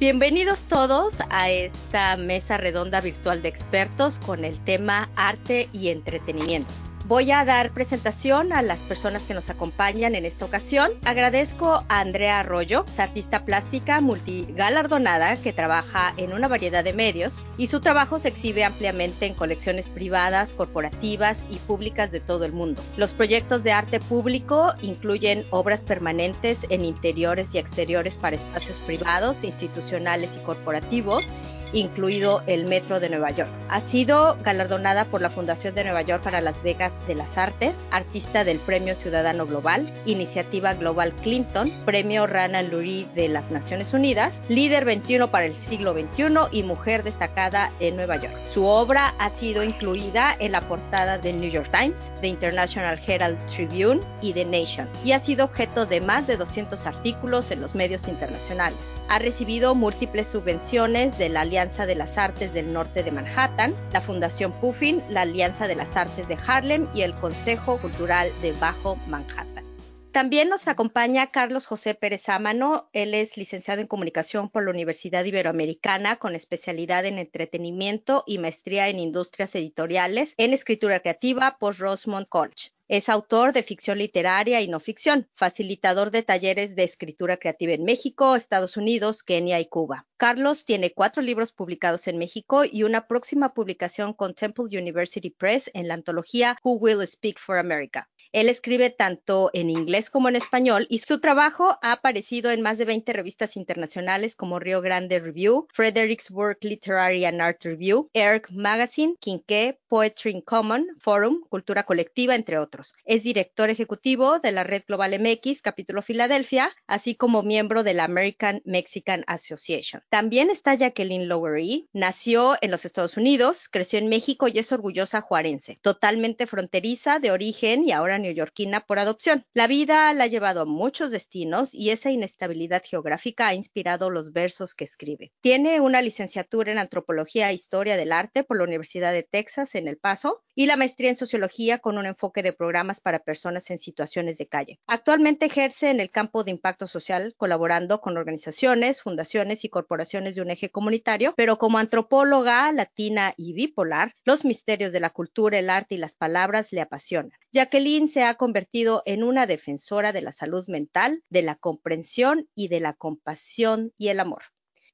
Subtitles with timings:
[0.00, 6.72] Bienvenidos todos a esta mesa redonda virtual de expertos con el tema arte y entretenimiento.
[7.10, 10.92] Voy a dar presentación a las personas que nos acompañan en esta ocasión.
[11.04, 17.66] Agradezco a Andrea Arroyo, artista plástica multigalardonada que trabaja en una variedad de medios y
[17.66, 22.80] su trabajo se exhibe ampliamente en colecciones privadas, corporativas y públicas de todo el mundo.
[22.96, 29.42] Los proyectos de arte público incluyen obras permanentes en interiores y exteriores para espacios privados,
[29.42, 31.32] institucionales y corporativos
[31.72, 33.50] incluido el Metro de Nueva York.
[33.68, 37.76] Ha sido galardonada por la Fundación de Nueva York para Las Vegas de las Artes,
[37.90, 44.42] artista del Premio Ciudadano Global, Iniciativa Global Clinton, Premio Rana Lurie de las Naciones Unidas,
[44.48, 48.34] Líder 21 para el siglo XXI y Mujer destacada en Nueva York.
[48.52, 53.38] Su obra ha sido incluida en la portada del New York Times, The International Herald
[53.46, 57.74] Tribune y The Nation, y ha sido objeto de más de 200 artículos en los
[57.74, 58.78] medios internacionales.
[59.08, 63.74] Ha recibido múltiples subvenciones de la Alianza Alianza de las Artes del Norte de Manhattan,
[63.92, 68.52] la Fundación Puffin, la Alianza de las Artes de Harlem y el Consejo Cultural de
[68.52, 69.66] Bajo Manhattan.
[70.10, 72.88] También nos acompaña Carlos José Pérez Ámano.
[72.94, 78.88] Él es licenciado en comunicación por la Universidad Iberoamericana con especialidad en entretenimiento y maestría
[78.88, 82.70] en industrias editoriales en escritura creativa por Rosemont College.
[82.90, 87.84] Es autor de ficción literaria y no ficción, facilitador de talleres de escritura creativa en
[87.84, 90.08] México, Estados Unidos, Kenia y Cuba.
[90.16, 95.70] Carlos tiene cuatro libros publicados en México y una próxima publicación con Temple University Press
[95.72, 98.10] en la antología Who Will Speak for America.
[98.32, 102.78] Él escribe tanto en inglés como en español y su trabajo ha aparecido en más
[102.78, 109.16] de 20 revistas internacionales como Rio Grande Review, Fredericksburg Literary and Art Review, ERC Magazine,
[109.18, 112.94] Quinqué, Poetry in Common, Forum, Cultura Colectiva, entre otros.
[113.04, 118.04] Es director ejecutivo de la Red Global MX, capítulo Filadelfia, así como miembro de la
[118.04, 120.04] American Mexican Association.
[120.08, 125.20] También está Jacqueline Lowery, nació en los Estados Unidos, creció en México y es orgullosa
[125.20, 129.44] juarense, totalmente fronteriza de origen y ahora neoyorquina por adopción.
[129.54, 134.32] La vida la ha llevado a muchos destinos y esa inestabilidad geográfica ha inspirado los
[134.32, 135.32] versos que escribe.
[135.40, 139.88] Tiene una licenciatura en antropología e historia del arte por la Universidad de Texas en
[139.88, 143.78] El Paso y la maestría en sociología con un enfoque de programas para personas en
[143.78, 144.78] situaciones de calle.
[144.86, 150.42] Actualmente ejerce en el campo de impacto social colaborando con organizaciones, fundaciones y corporaciones de
[150.42, 155.70] un eje comunitario, pero como antropóloga latina y bipolar, los misterios de la cultura, el
[155.70, 157.32] arte y las palabras le apasionan.
[157.52, 162.68] Jacqueline se ha convertido en una defensora de la salud mental, de la comprensión y
[162.68, 164.42] de la compasión y el amor.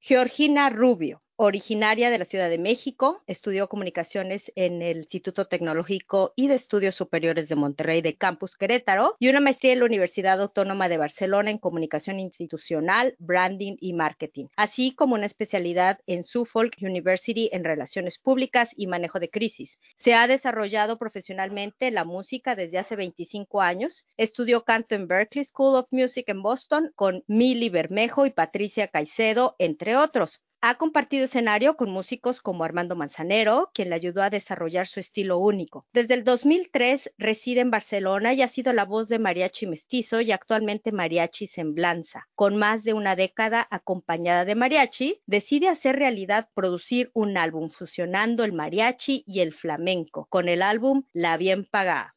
[0.00, 6.49] Georgina Rubio Originaria de la Ciudad de México, estudió comunicaciones en el Instituto Tecnológico y
[6.49, 10.89] de Estudios Superiores de Monterrey de Campus Querétaro y una maestría en la Universidad Autónoma
[10.89, 17.51] de Barcelona en Comunicación Institucional, Branding y Marketing, así como una especialidad en Suffolk University
[17.53, 19.79] en Relaciones Públicas y Manejo de Crisis.
[19.97, 24.07] Se ha desarrollado profesionalmente la música desde hace 25 años.
[24.17, 29.55] Estudió canto en Berklee School of Music en Boston con Milly Bermejo y Patricia Caicedo,
[29.59, 30.41] entre otros.
[30.69, 35.38] Ha compartido escenario con músicos como Armando Manzanero, quien le ayudó a desarrollar su estilo
[35.38, 35.87] único.
[35.93, 40.32] Desde el 2003 reside en Barcelona y ha sido la voz de Mariachi Mestizo y
[40.32, 42.27] actualmente Mariachi Semblanza.
[42.34, 48.43] Con más de una década acompañada de mariachi, decide hacer realidad producir un álbum fusionando
[48.43, 52.16] el mariachi y el flamenco con el álbum La Bien Pagada.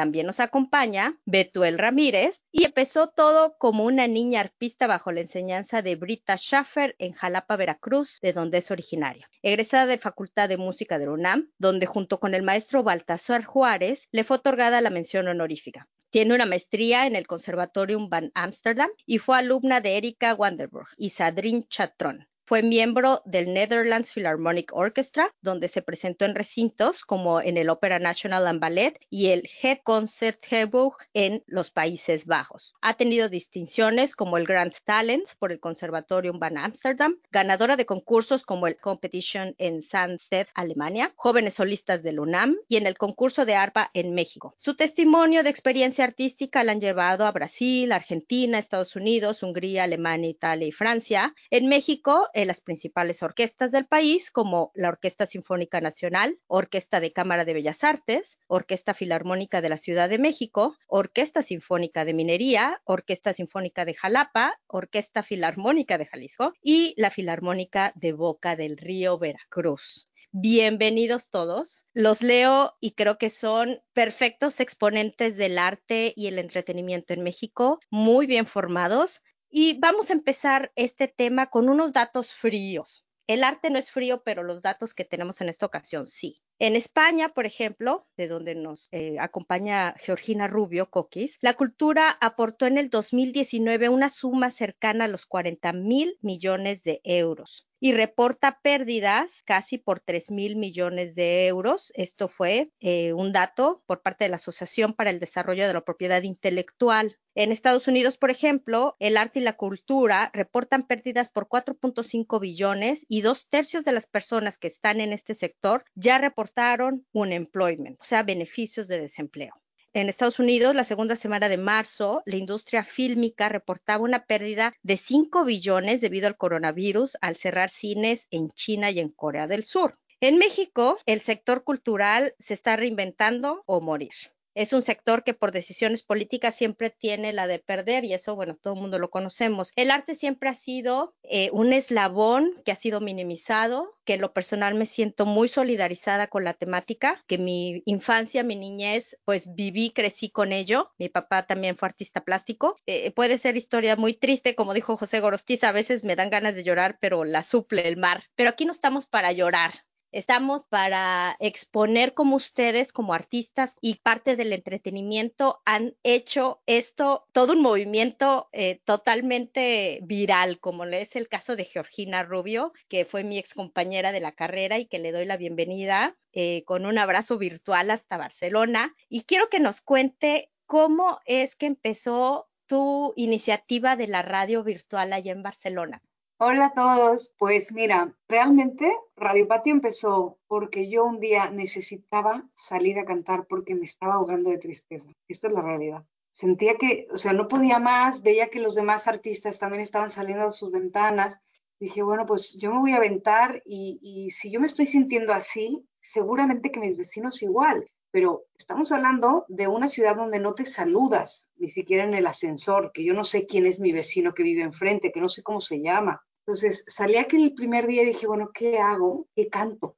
[0.00, 5.82] También nos acompaña Betuel Ramírez y empezó todo como una niña arpista bajo la enseñanza
[5.82, 9.28] de Brita Schaffer en Jalapa, Veracruz, de donde es originaria.
[9.42, 14.24] Egresada de Facultad de Música de UNAM, donde junto con el maestro Baltasar Juárez le
[14.24, 15.86] fue otorgada la mención honorífica.
[16.08, 21.10] Tiene una maestría en el Conservatorium van Amsterdam y fue alumna de Erika Wanderburg y
[21.10, 22.26] Sadrin Chatron.
[22.50, 28.00] Fue miembro del Netherlands Philharmonic Orchestra, donde se presentó en recintos como en el Opera
[28.00, 32.74] National and Ballet y el Het Concertgebouw en los Países Bajos.
[32.82, 38.42] Ha tenido distinciones como el Grand Talent por el Conservatorium van Amsterdam, ganadora de concursos
[38.42, 43.54] como el Competition en Sandstedt, Alemania, Jóvenes Solistas del UNAM y en el concurso de
[43.54, 44.56] arpa en México.
[44.58, 50.30] Su testimonio de experiencia artística la han llevado a Brasil, Argentina, Estados Unidos, Hungría, Alemania,
[50.30, 51.32] Italia y Francia.
[51.50, 57.44] En México, las principales orquestas del país, como la Orquesta Sinfónica Nacional, Orquesta de Cámara
[57.44, 63.32] de Bellas Artes, Orquesta Filarmónica de la Ciudad de México, Orquesta Sinfónica de Minería, Orquesta
[63.32, 70.10] Sinfónica de Jalapa, Orquesta Filarmónica de Jalisco y la Filarmónica de Boca del Río Veracruz.
[70.32, 71.86] Bienvenidos todos.
[71.92, 77.80] Los leo y creo que son perfectos exponentes del arte y el entretenimiento en México,
[77.90, 83.04] muy bien formados, Y vamos a empezar este tema con unos datos fríos.
[83.26, 86.42] El arte no es frío, pero los datos que tenemos en esta ocasión sí.
[86.58, 92.66] En España, por ejemplo, de donde nos eh, acompaña Georgina Rubio Coquis, la cultura aportó
[92.66, 98.60] en el 2019 una suma cercana a los 40 mil millones de euros y reporta
[98.62, 101.92] pérdidas casi por 3 mil millones de euros.
[101.94, 105.80] Esto fue eh, un dato por parte de la Asociación para el Desarrollo de la
[105.80, 107.18] Propiedad Intelectual.
[107.40, 113.06] En Estados Unidos, por ejemplo, el arte y la cultura reportan pérdidas por 4.5 billones
[113.08, 117.98] y dos tercios de las personas que están en este sector ya reportaron un employment,
[117.98, 119.54] o sea, beneficios de desempleo.
[119.94, 124.98] En Estados Unidos, la segunda semana de marzo, la industria fílmica reportaba una pérdida de
[124.98, 129.94] 5 billones debido al coronavirus al cerrar cines en China y en Corea del Sur.
[130.20, 134.12] En México, el sector cultural se está reinventando o morir
[134.60, 138.58] es un sector que por decisiones políticas siempre tiene la de perder y eso, bueno,
[138.60, 139.72] todo el mundo lo conocemos.
[139.74, 144.34] El arte siempre ha sido eh, un eslabón que ha sido minimizado, que en lo
[144.34, 149.92] personal me siento muy solidarizada con la temática, que mi infancia, mi niñez, pues viví,
[149.92, 150.92] crecí con ello.
[150.98, 152.76] Mi papá también fue artista plástico.
[152.84, 156.54] Eh, puede ser historia muy triste, como dijo José Gorostiza, a veces me dan ganas
[156.54, 158.24] de llorar, pero la suple el mar.
[158.34, 164.34] Pero aquí no estamos para llorar, Estamos para exponer cómo ustedes como artistas y parte
[164.34, 171.54] del entretenimiento han hecho esto, todo un movimiento eh, totalmente viral, como es el caso
[171.54, 175.26] de Georgina Rubio, que fue mi ex compañera de la carrera y que le doy
[175.26, 178.96] la bienvenida eh, con un abrazo virtual hasta Barcelona.
[179.08, 185.12] Y quiero que nos cuente cómo es que empezó tu iniciativa de la radio virtual
[185.12, 186.02] allá en Barcelona.
[186.42, 187.30] Hola a todos.
[187.36, 193.74] Pues mira, realmente Radio Patio empezó porque yo un día necesitaba salir a cantar porque
[193.74, 195.10] me estaba ahogando de tristeza.
[195.28, 196.02] Esto es la realidad.
[196.30, 200.46] Sentía que, o sea, no podía más, veía que los demás artistas también estaban saliendo
[200.46, 201.36] de sus ventanas.
[201.78, 205.34] Dije, bueno, pues yo me voy a aventar y, y si yo me estoy sintiendo
[205.34, 207.86] así, seguramente que mis vecinos igual.
[208.12, 212.92] Pero estamos hablando de una ciudad donde no te saludas, ni siquiera en el ascensor,
[212.94, 215.60] que yo no sé quién es mi vecino que vive enfrente, que no sé cómo
[215.60, 219.28] se llama entonces salí aquel el primer día y dije, bueno, ¿qué hago?
[219.34, 219.96] ¿Qué canto?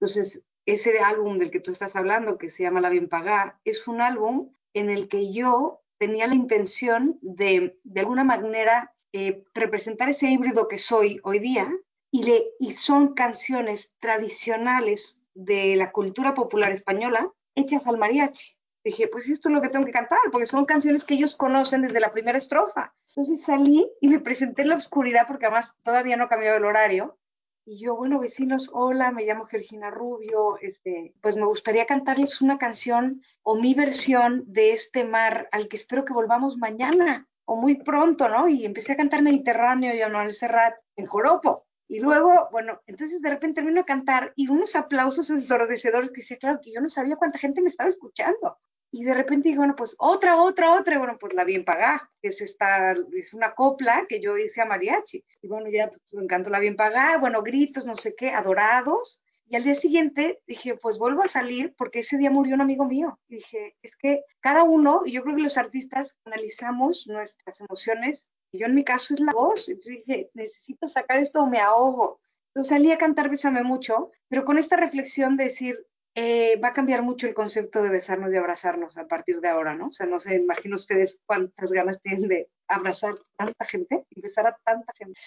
[0.00, 3.86] Entonces, ese álbum del que tú estás hablando, que se llama La Bien Pagá, es
[3.86, 10.08] un álbum en el que yo tenía la intención de, de alguna manera, eh, representar
[10.08, 11.70] ese híbrido que soy hoy día
[12.10, 18.56] y, le, y son canciones tradicionales de la cultura popular española hechas al mariachi.
[18.84, 21.82] Dije, pues esto es lo que tengo que cantar, porque son canciones que ellos conocen
[21.82, 22.92] desde la primera estrofa.
[23.08, 27.18] Entonces salí y me presenté en la oscuridad porque además todavía no cambiado el horario.
[27.64, 32.58] Y yo, bueno, vecinos, hola, me llamo Georgina Rubio, este, pues me gustaría cantarles una
[32.58, 37.76] canción o mi versión de este mar al que espero que volvamos mañana o muy
[37.76, 38.48] pronto, ¿no?
[38.48, 41.64] Y empecé a cantar Mediterráneo y Anual Serrat en Joropo.
[41.86, 46.38] Y luego, bueno, entonces de repente termino de cantar y unos aplausos ensordecedores que dice,
[46.38, 48.58] claro, que yo no sabía cuánta gente me estaba escuchando.
[48.94, 52.10] Y de repente digo, bueno, pues otra, otra, otra, y bueno, pues la bien pagá,
[52.20, 55.24] que es esta, es una copla que yo hice a mariachi.
[55.40, 59.18] Y bueno, ya me encantó la bien pagá, bueno, gritos, no sé qué, adorados.
[59.46, 62.84] Y al día siguiente dije, pues vuelvo a salir porque ese día murió un amigo
[62.84, 63.18] mío.
[63.28, 68.30] Y dije, es que cada uno, y yo creo que los artistas analizamos nuestras emociones,
[68.52, 69.70] y yo en mi caso es la voz.
[69.70, 72.20] Entonces dije, necesito sacar esto o me ahogo.
[72.48, 76.72] Entonces salí a cantar Bésame mucho, pero con esta reflexión de decir, eh, va a
[76.72, 79.88] cambiar mucho el concepto de besarnos y abrazarnos a partir de ahora, ¿no?
[79.88, 84.20] O sea, no sé, imagino ustedes cuántas ganas tienen de abrazar a tanta gente y
[84.20, 85.18] besar a tanta gente.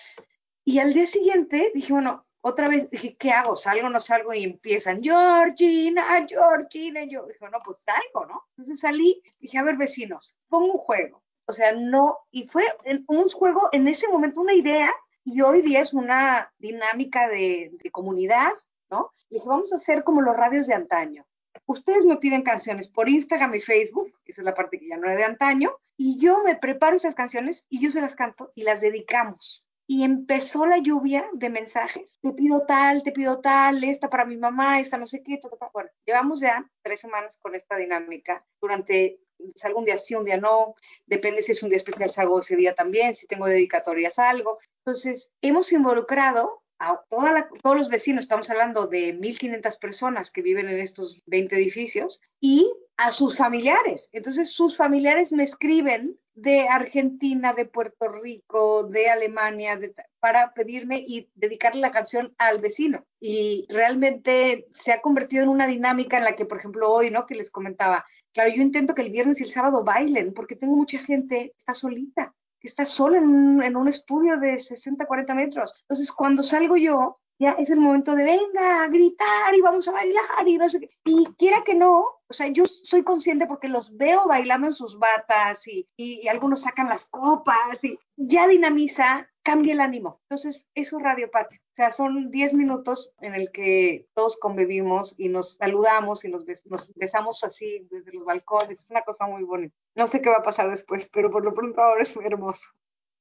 [0.63, 3.55] Y al día siguiente dije, bueno, otra vez dije, ¿qué hago?
[3.55, 4.31] ¿Salgo o no salgo?
[4.33, 7.03] Y empiezan, Georgina, Georgina.
[7.03, 8.43] Y yo dije, no, pues salgo, ¿no?
[8.51, 11.23] Entonces salí, dije, a ver, vecinos, pongo un juego.
[11.47, 12.63] O sea, no, y fue
[13.07, 17.91] un juego en ese momento una idea y hoy día es una dinámica de, de
[17.91, 18.51] comunidad
[18.89, 19.11] ¿no?
[19.29, 21.25] Le dije, vamos a hacer como los radios de antaño.
[21.65, 25.07] Ustedes me piden canciones por Instagram y Facebook, esa es la parte que ya no
[25.07, 28.63] era de antaño, y yo me preparo esas canciones y yo se las canto y
[28.63, 29.65] las dedicamos.
[29.87, 32.17] Y empezó la lluvia de mensajes.
[32.21, 35.39] Te pido tal, te pido tal, esta para mi mamá, esta no sé qué.
[35.73, 38.43] Bueno, llevamos ya tres semanas con esta dinámica.
[38.59, 39.19] Durante
[39.55, 40.75] salgo un día sí, un día no,
[41.05, 44.59] depende si es un día especial, salgo ese día también, si tengo dedicatorias, algo.
[44.85, 50.79] Entonces, hemos involucrado a todos los vecinos, estamos hablando de 1.500 personas que viven en
[50.79, 54.09] estos 20 edificios, y a sus familiares.
[54.11, 59.79] Entonces sus familiares me escriben de Argentina, de Puerto Rico, de Alemania,
[60.19, 63.05] para pedirme y dedicarle la canción al vecino.
[63.19, 67.25] Y realmente se ha convertido en una dinámica en la que, por ejemplo, hoy, ¿no?
[67.25, 70.75] Que les comentaba, claro, yo intento que el viernes y el sábado bailen, porque tengo
[70.75, 72.33] mucha gente, está solita,
[72.65, 75.73] está un, en un estudio de 60, 40 metros.
[75.81, 79.91] Entonces, cuando salgo yo, ya es el momento de venga a gritar y vamos a
[79.91, 80.89] bailar y no sé qué.
[81.03, 84.97] Y quiera que no, o sea, yo soy consciente porque los veo bailando en sus
[84.97, 90.19] batas y, y, algunos sacan las copas y ya dinamiza, cambia el ánimo.
[90.23, 91.61] Entonces, eso es Radio Patria.
[91.63, 96.45] O sea, son 10 minutos en el que todos convivimos y nos saludamos y nos,
[96.65, 98.81] nos besamos así desde los balcones.
[98.81, 99.75] Es una cosa muy bonita.
[99.93, 102.69] No sé qué va a pasar después, pero por lo pronto ahora es muy hermoso.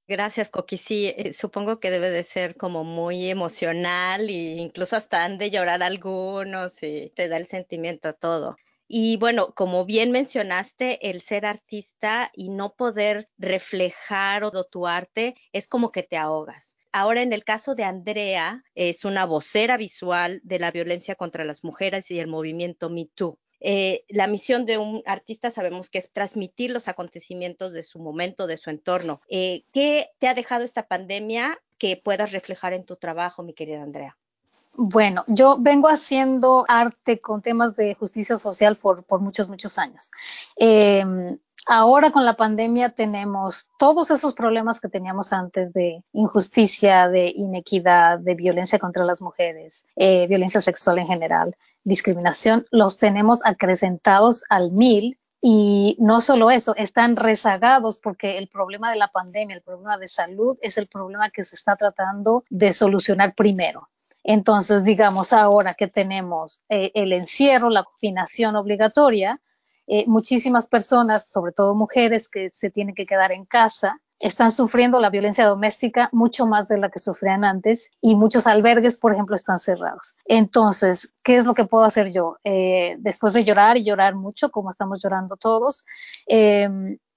[0.09, 0.79] Gracias, Coqui.
[0.79, 5.51] Sí, eh, supongo que debe de ser como muy emocional e incluso hasta han de
[5.51, 8.57] llorar algunos y te da el sentimiento a todo.
[8.97, 15.35] Y bueno, como bien mencionaste, el ser artista y no poder reflejar o tu arte
[15.53, 16.77] es como que te ahogas.
[16.93, 21.65] Ahora, en el caso de Andrea, es una vocera visual de la violencia contra las
[21.65, 23.41] mujeres y el movimiento Me Too.
[23.59, 28.47] Eh, la misión de un artista sabemos que es transmitir los acontecimientos de su momento,
[28.47, 29.23] de su entorno.
[29.29, 33.83] Eh, ¿Qué te ha dejado esta pandemia que puedas reflejar en tu trabajo, mi querida
[33.83, 34.17] Andrea?
[34.77, 40.11] Bueno, yo vengo haciendo arte con temas de justicia social por, muchos, muchos años.
[40.57, 47.33] Eh, Ahora con la pandemia tenemos todos esos problemas que teníamos antes de injusticia, de
[47.35, 54.45] inequidad, de violencia contra las mujeres, eh, violencia sexual en general, discriminación, los tenemos acrecentados
[54.51, 59.63] al mil y no solo eso, están rezagados porque el problema de la pandemia, el
[59.63, 63.89] problema de salud es el problema que se está tratando de solucionar primero.
[64.25, 69.41] Entonces, digamos, ahora que tenemos eh, el encierro, la confinación obligatoria,
[69.87, 75.01] eh, muchísimas personas, sobre todo mujeres que se tienen que quedar en casa, están sufriendo
[75.01, 79.37] la violencia doméstica mucho más de la que sufrían antes y muchos albergues, por ejemplo,
[79.37, 80.15] están cerrados.
[80.25, 82.39] Entonces, ¿qué es lo que puedo hacer yo?
[82.45, 85.85] Eh, después de llorar y llorar mucho, como estamos llorando todos,
[86.27, 86.69] eh,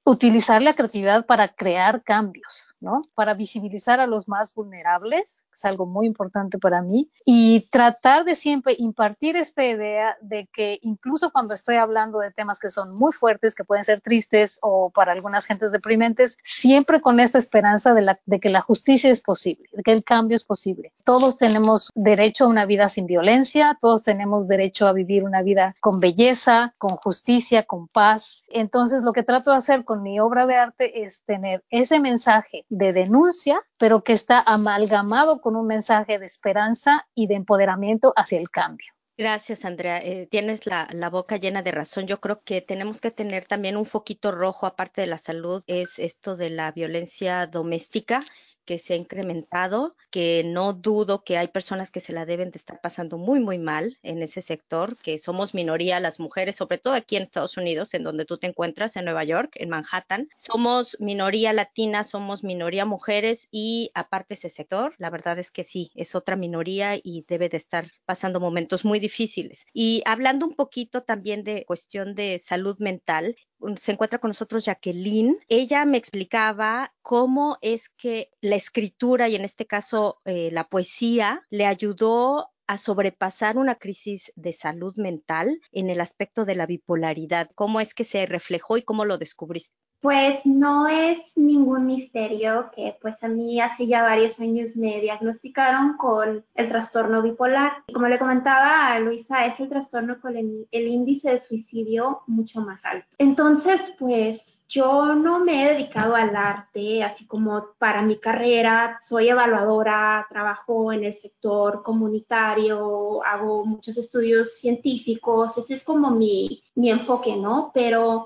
[0.08, 3.02] utilizar la creatividad para crear cambios, ¿no?
[3.14, 8.36] Para visibilizar a los más vulnerables, es algo muy importante para mí, y tratar de
[8.36, 13.12] siempre impartir esta idea de que incluso cuando estoy hablando de temas que son muy
[13.12, 18.04] fuertes, que pueden ser tristes o para algunas gentes deprimentes, siempre con esta esperanza de,
[18.04, 20.94] la, de que la justicia es posible, de que el cambio es posible.
[21.04, 25.76] Todos tenemos derecho a una vida sin violencia, todos tenemos derecho a vivir una vida
[25.82, 28.46] con belleza, con justicia, con paz.
[28.48, 32.66] Entonces, lo que trato de hacer con mi obra de arte es tener ese mensaje
[32.70, 38.40] de denuncia, pero que está amalgamado con un mensaje de esperanza y de empoderamiento hacia
[38.40, 38.88] el cambio.
[39.18, 39.98] Gracias, Andrea.
[39.98, 42.06] Eh, tienes la, la, boca llena de razón.
[42.06, 45.98] Yo creo que tenemos que tener también un foquito rojo, aparte de la salud, es
[45.98, 48.20] esto de la violencia doméstica
[48.68, 52.58] que se ha incrementado, que no dudo que hay personas que se la deben de
[52.58, 56.94] estar pasando muy, muy mal en ese sector, que somos minoría las mujeres, sobre todo
[56.94, 60.28] aquí en Estados Unidos, en donde tú te encuentras, en Nueva York, en Manhattan.
[60.36, 65.90] Somos minoría latina, somos minoría mujeres y aparte ese sector, la verdad es que sí,
[65.96, 69.66] es otra minoría y debe de estar pasando momentos muy difíciles.
[69.74, 73.38] Y hablando un poquito también de cuestión de salud mental,
[73.76, 75.38] se encuentra con nosotros Jacqueline.
[75.48, 81.46] Ella me explicaba cómo es que la escritura y en este caso eh, la poesía
[81.50, 87.50] le ayudó a sobrepasar una crisis de salud mental en el aspecto de la bipolaridad.
[87.56, 89.76] ¿Cómo es que se reflejó y cómo lo descubriste?
[90.02, 95.98] Pues no es ningún misterio que pues a mí hace ya varios años me diagnosticaron
[95.98, 97.84] con el trastorno bipolar.
[97.88, 102.22] Y como le comentaba a Luisa, es el trastorno con el, el índice de suicidio
[102.28, 103.08] mucho más alto.
[103.18, 109.30] Entonces, pues yo no me he dedicado al arte, así como para mi carrera, soy
[109.30, 116.90] evaluadora, trabajo en el sector comunitario, hago muchos estudios científicos, ese es como mi, mi
[116.90, 117.72] enfoque, ¿no?
[117.74, 118.26] Pero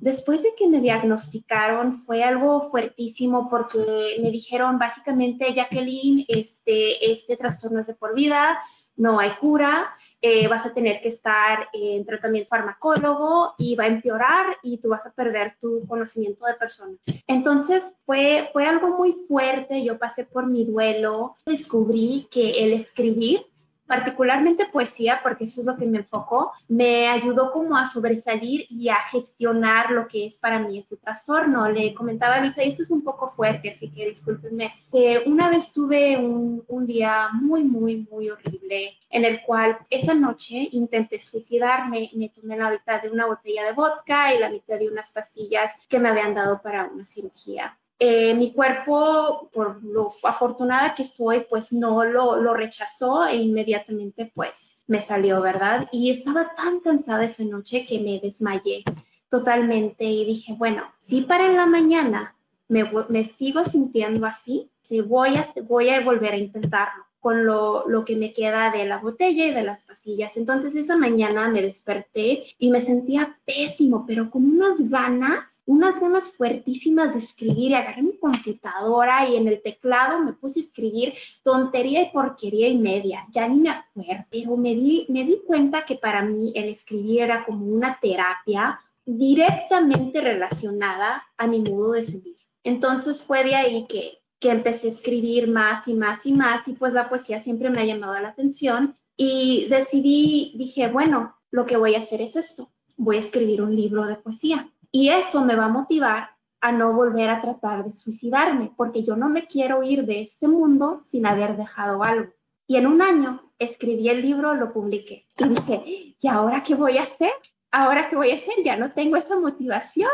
[0.00, 7.36] Después de que me diagnosticaron fue algo fuertísimo porque me dijeron básicamente, Jacqueline, este, este
[7.36, 8.58] trastorno es de por vida,
[9.00, 9.88] no hay cura,
[10.20, 14.90] eh, vas a tener que estar en tratamiento farmacólogo y va a empeorar y tú
[14.90, 16.96] vas a perder tu conocimiento de persona.
[17.26, 23.46] Entonces fue, fue algo muy fuerte, yo pasé por mi duelo, descubrí que el escribir
[23.90, 28.88] particularmente poesía, porque eso es lo que me enfocó, me ayudó como a sobresalir y
[28.88, 31.68] a gestionar lo que es para mí este trastorno.
[31.68, 35.72] Le comentaba a Luisa, esto es un poco fuerte, así que discúlpenme, que una vez
[35.72, 42.12] tuve un, un día muy, muy, muy horrible, en el cual esa noche intenté suicidarme,
[42.14, 45.72] me tomé la mitad de una botella de vodka y la mitad de unas pastillas
[45.88, 47.76] que me habían dado para una cirugía.
[48.02, 54.32] Eh, mi cuerpo, por lo afortunada que soy, pues no lo, lo, rechazó e inmediatamente
[54.34, 55.86] pues me salió, ¿verdad?
[55.92, 58.84] Y estaba tan cansada esa noche que me desmayé
[59.28, 62.34] totalmente y dije, bueno, si para la mañana
[62.68, 68.06] me, sigo sintiendo así, si voy a, voy a volver a intentarlo con lo, lo,
[68.06, 70.38] que me queda de la botella y de las pastillas.
[70.38, 76.28] Entonces esa mañana me desperté y me sentía pésimo, pero con unas ganas, unas ganas
[76.30, 77.70] fuertísimas de escribir.
[77.70, 82.68] Y agarré mi computadora y en el teclado me puse a escribir tontería y porquería
[82.68, 83.26] y media.
[83.30, 87.22] Ya ni me acuerdo, pero me di, me di cuenta que para mí el escribir
[87.22, 92.36] era como una terapia directamente relacionada a mi modo de sentir.
[92.64, 96.72] Entonces fue de ahí que que empecé a escribir más y más y más y
[96.72, 101.76] pues la poesía siempre me ha llamado la atención y decidí, dije, bueno, lo que
[101.76, 105.56] voy a hacer es esto, voy a escribir un libro de poesía y eso me
[105.56, 106.30] va a motivar
[106.60, 110.46] a no volver a tratar de suicidarme, porque yo no me quiero ir de este
[110.46, 112.32] mundo sin haber dejado algo.
[112.66, 116.98] Y en un año escribí el libro, lo publiqué y dije, ¿y ahora qué voy
[116.98, 117.32] a hacer?
[117.70, 118.54] ¿Ahora qué voy a hacer?
[118.64, 120.10] Ya no tengo esa motivación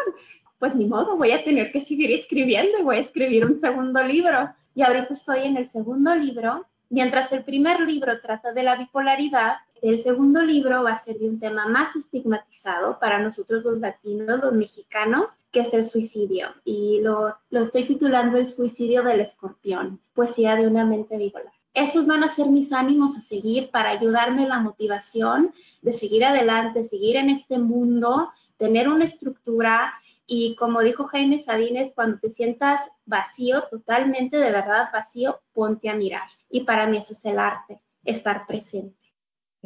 [0.58, 4.02] pues ni modo, voy a tener que seguir escribiendo y voy a escribir un segundo
[4.02, 4.50] libro.
[4.74, 6.66] Y ahorita estoy en el segundo libro.
[6.88, 11.28] Mientras el primer libro trata de la bipolaridad, el segundo libro va a ser de
[11.28, 16.48] un tema más estigmatizado para nosotros los latinos, los mexicanos, que es el suicidio.
[16.64, 21.52] Y lo, estoy titulando El suicidio del escorpión, poesía de una mente bipolar.
[21.74, 25.52] Esos van a ser mis ánimos a seguir para ayudarme la motivación
[25.82, 29.92] de seguir adelante, seguir en este mundo, tener una estructura
[30.26, 35.94] y como dijo Jaime Sabines, cuando te sientas vacío, totalmente de verdad vacío, ponte a
[35.94, 36.28] mirar.
[36.50, 39.05] Y para mí eso es el arte, estar presente.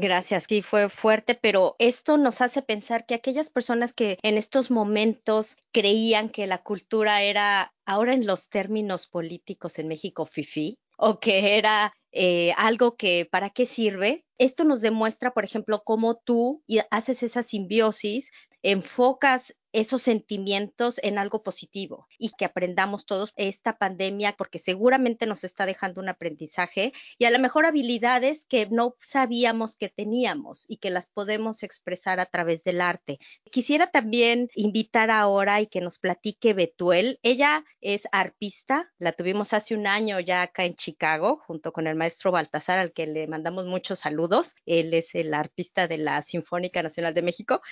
[0.03, 4.71] Gracias, sí, fue fuerte, pero esto nos hace pensar que aquellas personas que en estos
[4.71, 11.21] momentos creían que la cultura era, ahora en los términos políticos en México, fifi, o
[11.21, 14.25] que era eh, algo que para qué sirve.
[14.39, 18.31] Esto nos demuestra, por ejemplo, cómo tú haces esa simbiosis,
[18.63, 25.45] enfocas esos sentimientos en algo positivo y que aprendamos todos esta pandemia porque seguramente nos
[25.45, 30.79] está dejando un aprendizaje y a lo mejor habilidades que no sabíamos que teníamos y
[30.79, 33.19] que las podemos expresar a través del arte.
[33.51, 37.19] Quisiera también invitar ahora y que nos platique Betuel.
[37.23, 41.97] Ella es arpista, la tuvimos hace un año ya acá en Chicago junto con el
[41.97, 44.55] maestro Baltasar, al que le mandamos muchos saludos.
[44.67, 47.63] Él es el arpista de la Sinfónica Nacional de México.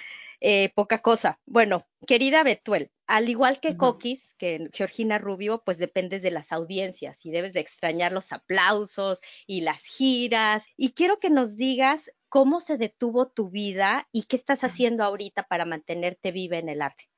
[0.41, 1.41] Eh, poca cosa.
[1.47, 7.25] Bueno, querida Betuel, al igual que Coquis, que Georgina Rubio, pues dependes de las audiencias
[7.27, 10.65] y debes de extrañar los aplausos y las giras.
[10.77, 15.45] Y quiero que nos digas cómo se detuvo tu vida y qué estás haciendo ahorita
[15.45, 17.09] para mantenerte viva en el arte.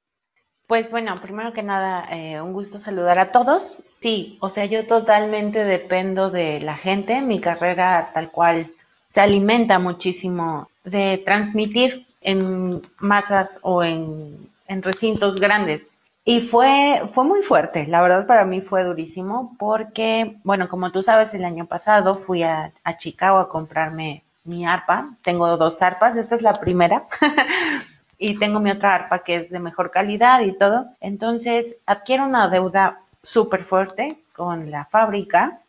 [0.66, 3.78] Pues bueno, primero que nada, eh, un gusto saludar a todos.
[3.98, 7.20] Sí, o sea, yo totalmente dependo de la gente.
[7.20, 8.70] Mi carrera tal cual
[9.12, 14.48] se alimenta muchísimo de transmitir en masas o en,
[14.82, 15.94] recintos grandes.
[16.24, 21.02] Y fue, fue muy fuerte, la verdad para mí fue durísimo porque, bueno, como tú
[21.02, 25.10] sabes, el año pasado fui a, a Chicago a comprarme mi arpa.
[25.22, 27.04] Tengo dos arpas, esta es la primera.
[28.18, 30.86] y tengo mi otra arpa que es de mejor calidad y todo.
[31.00, 35.60] Entonces adquiero una deuda súper fuerte con la fábrica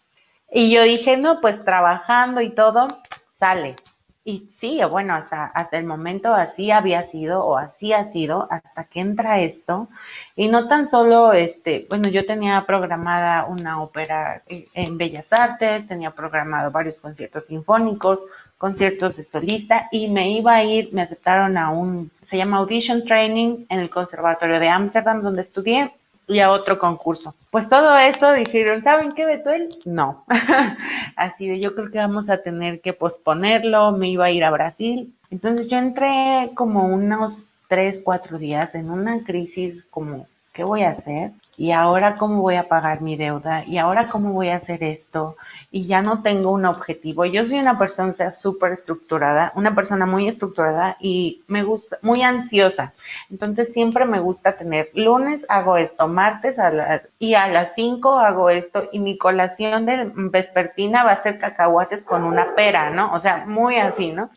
[0.51, 2.87] y yo dije, no, pues trabajando y todo,
[3.31, 3.77] sale.
[4.23, 8.83] Y sí, bueno, hasta, hasta el momento así había sido o así ha sido hasta
[8.83, 9.87] que entra esto.
[10.35, 16.11] Y no tan solo, este, bueno, yo tenía programada una ópera en Bellas Artes, tenía
[16.11, 18.19] programado varios conciertos sinfónicos,
[18.59, 23.03] conciertos de solista y me iba a ir, me aceptaron a un, se llama Audition
[23.03, 25.91] Training en el Conservatorio de Ámsterdam donde estudié
[26.31, 27.35] y a otro concurso.
[27.49, 29.69] Pues todo eso dijeron, ¿saben qué, Betuel?
[29.85, 30.23] No.
[31.15, 34.51] Así de yo creo que vamos a tener que posponerlo, me iba a ir a
[34.51, 35.13] Brasil.
[35.29, 40.91] Entonces yo entré como unos tres, cuatro días en una crisis como, ¿qué voy a
[40.91, 41.31] hacer?
[41.61, 45.35] Y ahora cómo voy a pagar mi deuda y ahora cómo voy a hacer esto
[45.69, 47.23] y ya no tengo un objetivo.
[47.25, 52.93] Yo soy una persona súper estructurada, una persona muy estructurada y me gusta, muy ansiosa.
[53.29, 58.17] Entonces siempre me gusta tener lunes hago esto, martes a las, y a las 5
[58.17, 63.13] hago esto y mi colación de vespertina va a ser cacahuates con una pera, ¿no?
[63.13, 64.31] O sea, muy así, ¿no?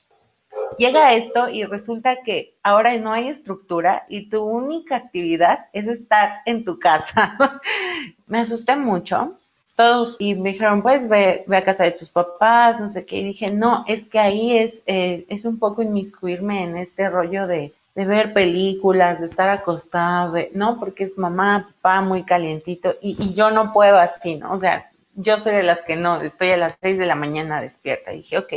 [0.78, 6.40] Llega esto y resulta que ahora no hay estructura y tu única actividad es estar
[6.46, 7.36] en tu casa.
[8.26, 9.34] me asusté mucho.
[9.76, 13.18] Todos y me dijeron, pues ve, ve, a casa de tus papás, no sé qué.
[13.18, 17.48] Y dije, no, es que ahí es, eh, es un poco inmiscuirme en este rollo
[17.48, 23.16] de, de ver películas, de estar acostado, no, porque es mamá, papá muy calientito y,
[23.18, 24.52] y yo no puedo así, ¿no?
[24.52, 27.60] O sea, yo soy de las que no, estoy a las seis de la mañana
[27.60, 28.10] despierta.
[28.10, 28.52] Dije, ok,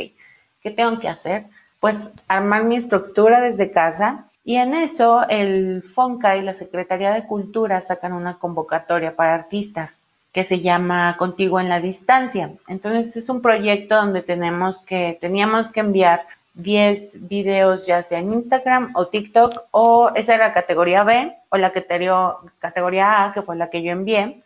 [0.62, 1.44] ¿qué tengo que hacer?
[1.80, 7.26] Pues armar mi estructura desde casa Y en eso el FONCA y la Secretaría de
[7.26, 12.52] Cultura sacan una convocatoria para artistas que se llama Contigo en la Distancia.
[12.66, 18.32] Entonces es un proyecto donde tenemos que, teníamos que enviar 10 videos ya sea en
[18.32, 23.54] Instagram o TikTok o esa era la categoría B o la categoría A que fue
[23.54, 24.42] la que yo envié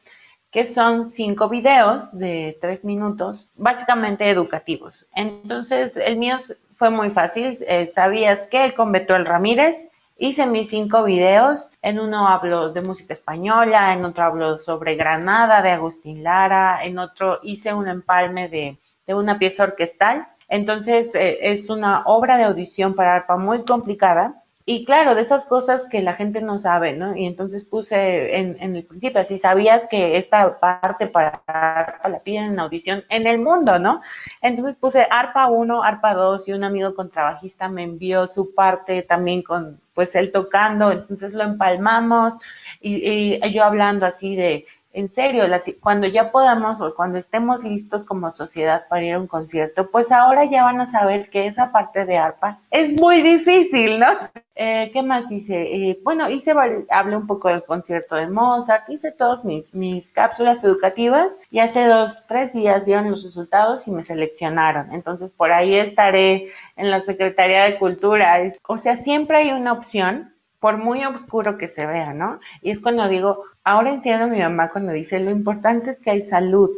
[0.52, 5.06] que son cinco videos de tres minutos, básicamente educativos.
[5.14, 6.36] Entonces, el mío
[6.82, 7.58] fue muy fácil.
[7.68, 11.70] Eh, sabías que con Beto el Ramírez hice mis cinco videos.
[11.80, 16.98] En uno hablo de música española, en otro hablo sobre Granada de Agustín Lara, en
[16.98, 20.26] otro hice un empalme de, de una pieza orquestal.
[20.48, 25.44] Entonces, eh, es una obra de audición para arpa muy complicada y claro, de esas
[25.46, 27.16] cosas que la gente no sabe, ¿no?
[27.16, 32.20] Y entonces puse en, en el principio, así sabías que esta parte para ARPA la
[32.20, 34.00] piden en audición en el mundo, ¿no?
[34.40, 39.42] Entonces puse ARPA 1, ARPA 2 y un amigo contrabajista me envió su parte también
[39.42, 42.34] con, pues él tocando, entonces lo empalmamos
[42.80, 45.44] y, y yo hablando así de, en serio,
[45.80, 50.12] cuando ya podamos o cuando estemos listos como sociedad para ir a un concierto, pues
[50.12, 54.06] ahora ya van a saber que esa parte de arpa es muy difícil, ¿no?
[54.54, 55.62] Eh, ¿Qué más hice?
[55.62, 56.54] Eh, bueno, hice,
[56.90, 61.86] hablé un poco del concierto de Mozart, hice todas mis, mis cápsulas educativas y hace
[61.86, 64.92] dos, tres días dieron los resultados y me seleccionaron.
[64.92, 68.42] Entonces, por ahí estaré en la Secretaría de Cultura.
[68.66, 70.31] O sea, siempre hay una opción
[70.62, 72.38] por muy oscuro que se vea, ¿no?
[72.62, 76.12] Y es cuando digo, ahora entiendo a mi mamá cuando dice, lo importante es que
[76.12, 76.70] hay salud,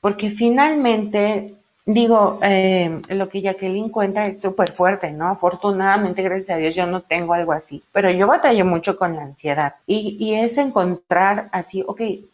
[0.00, 5.26] porque finalmente, digo, eh, lo que Jacqueline cuenta es súper fuerte, ¿no?
[5.26, 9.22] Afortunadamente, gracias a Dios, yo no tengo algo así, pero yo batallo mucho con la
[9.22, 11.84] ansiedad y, y es encontrar así,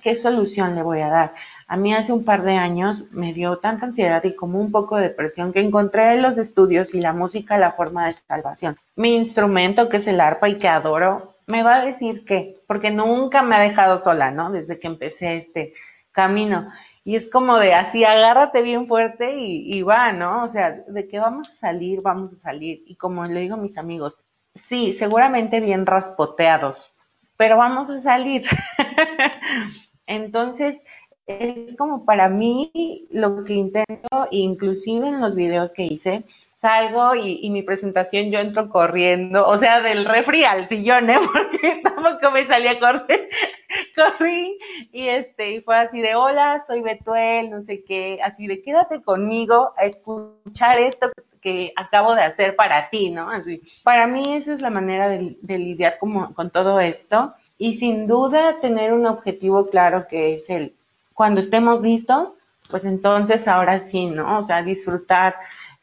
[0.03, 1.33] ¿qué solución le voy a dar?
[1.71, 4.97] A mí hace un par de años me dio tanta ansiedad y como un poco
[4.97, 8.79] de depresión que encontré en los estudios y la música la forma de salvación.
[8.97, 12.91] Mi instrumento, que es el arpa y que adoro, me va a decir que, porque
[12.91, 14.51] nunca me ha dejado sola, ¿no?
[14.51, 15.75] Desde que empecé este
[16.11, 16.73] camino.
[17.05, 20.45] Y es como de así, agárrate bien fuerte y, y va, ¿no?
[20.45, 22.83] O sea, de que vamos a salir, vamos a salir.
[22.87, 24.19] Y como le digo a mis amigos,
[24.55, 26.95] sí, seguramente bien raspoteados,
[27.37, 28.47] pero vamos a salir.
[30.07, 30.83] Entonces,
[31.29, 37.49] es como para mí lo que intento, inclusive en los videos que hice, salgo y,
[37.51, 41.19] mi presentación yo entro corriendo, o sea, del refri al sillón, ¿eh?
[41.33, 42.81] Porque tampoco me salía a
[44.19, 44.59] corrí
[44.91, 49.03] y este, y fue así de, hola, soy Betuel, no sé qué, así de, quédate
[49.03, 51.11] conmigo a escuchar esto
[51.43, 53.31] que acabo de hacer para ti, ¿no?
[53.31, 57.75] Así, para mí esa es la manera de, de lidiar como, con todo esto y
[57.75, 60.75] sin duda tener un objetivo claro que es el
[61.19, 62.33] cuando estemos listos,
[62.71, 64.39] pues entonces ahora sí, ¿no?
[64.39, 65.35] O sea, disfrutar,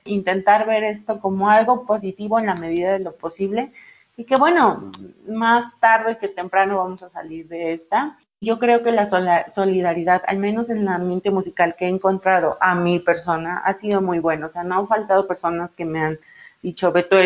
[0.06, 3.74] intentar ver esto como algo positivo en la medida de lo posible
[4.16, 4.94] y que bueno,
[5.28, 8.18] más tarde que temprano vamos a salir de esta.
[8.40, 9.10] Yo creo que la
[9.50, 14.02] solidaridad, al menos en el ambiente musical que he encontrado a mi persona, ha sido
[14.02, 14.46] muy bueno.
[14.46, 16.20] O sea, no han faltado personas que me han
[16.62, 17.18] dicho, Beto,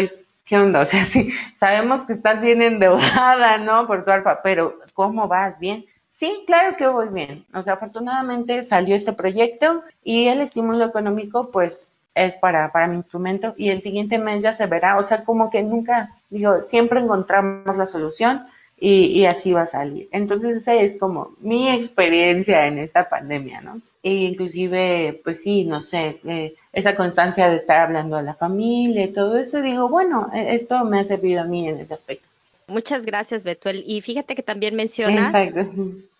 [0.45, 0.79] ¿qué onda?
[0.79, 3.85] O sea, sí, sabemos que estás bien endeudada, ¿no?
[3.85, 5.59] Por tu alfa, pero ¿cómo vas?
[5.59, 5.85] ¿Bien?
[6.19, 7.45] Sí, claro que voy bien.
[7.53, 12.97] O sea, afortunadamente salió este proyecto y el estímulo económico, pues, es para, para mi
[12.97, 14.97] instrumento y el siguiente mes ya se verá.
[14.97, 18.45] O sea, como que nunca, digo, siempre encontramos la solución
[18.77, 20.09] y, así va a salir.
[20.11, 23.81] Entonces, esa es como mi experiencia en esta pandemia, ¿no?
[24.03, 29.05] E inclusive, pues sí, no sé, eh, esa constancia de estar hablando a la familia
[29.05, 32.28] y todo eso, digo, bueno, e, esto me ha servido a mí en ese aspecto.
[32.69, 33.83] Muchas gracias, Betuel.
[33.85, 35.33] Y fíjate que también mencionas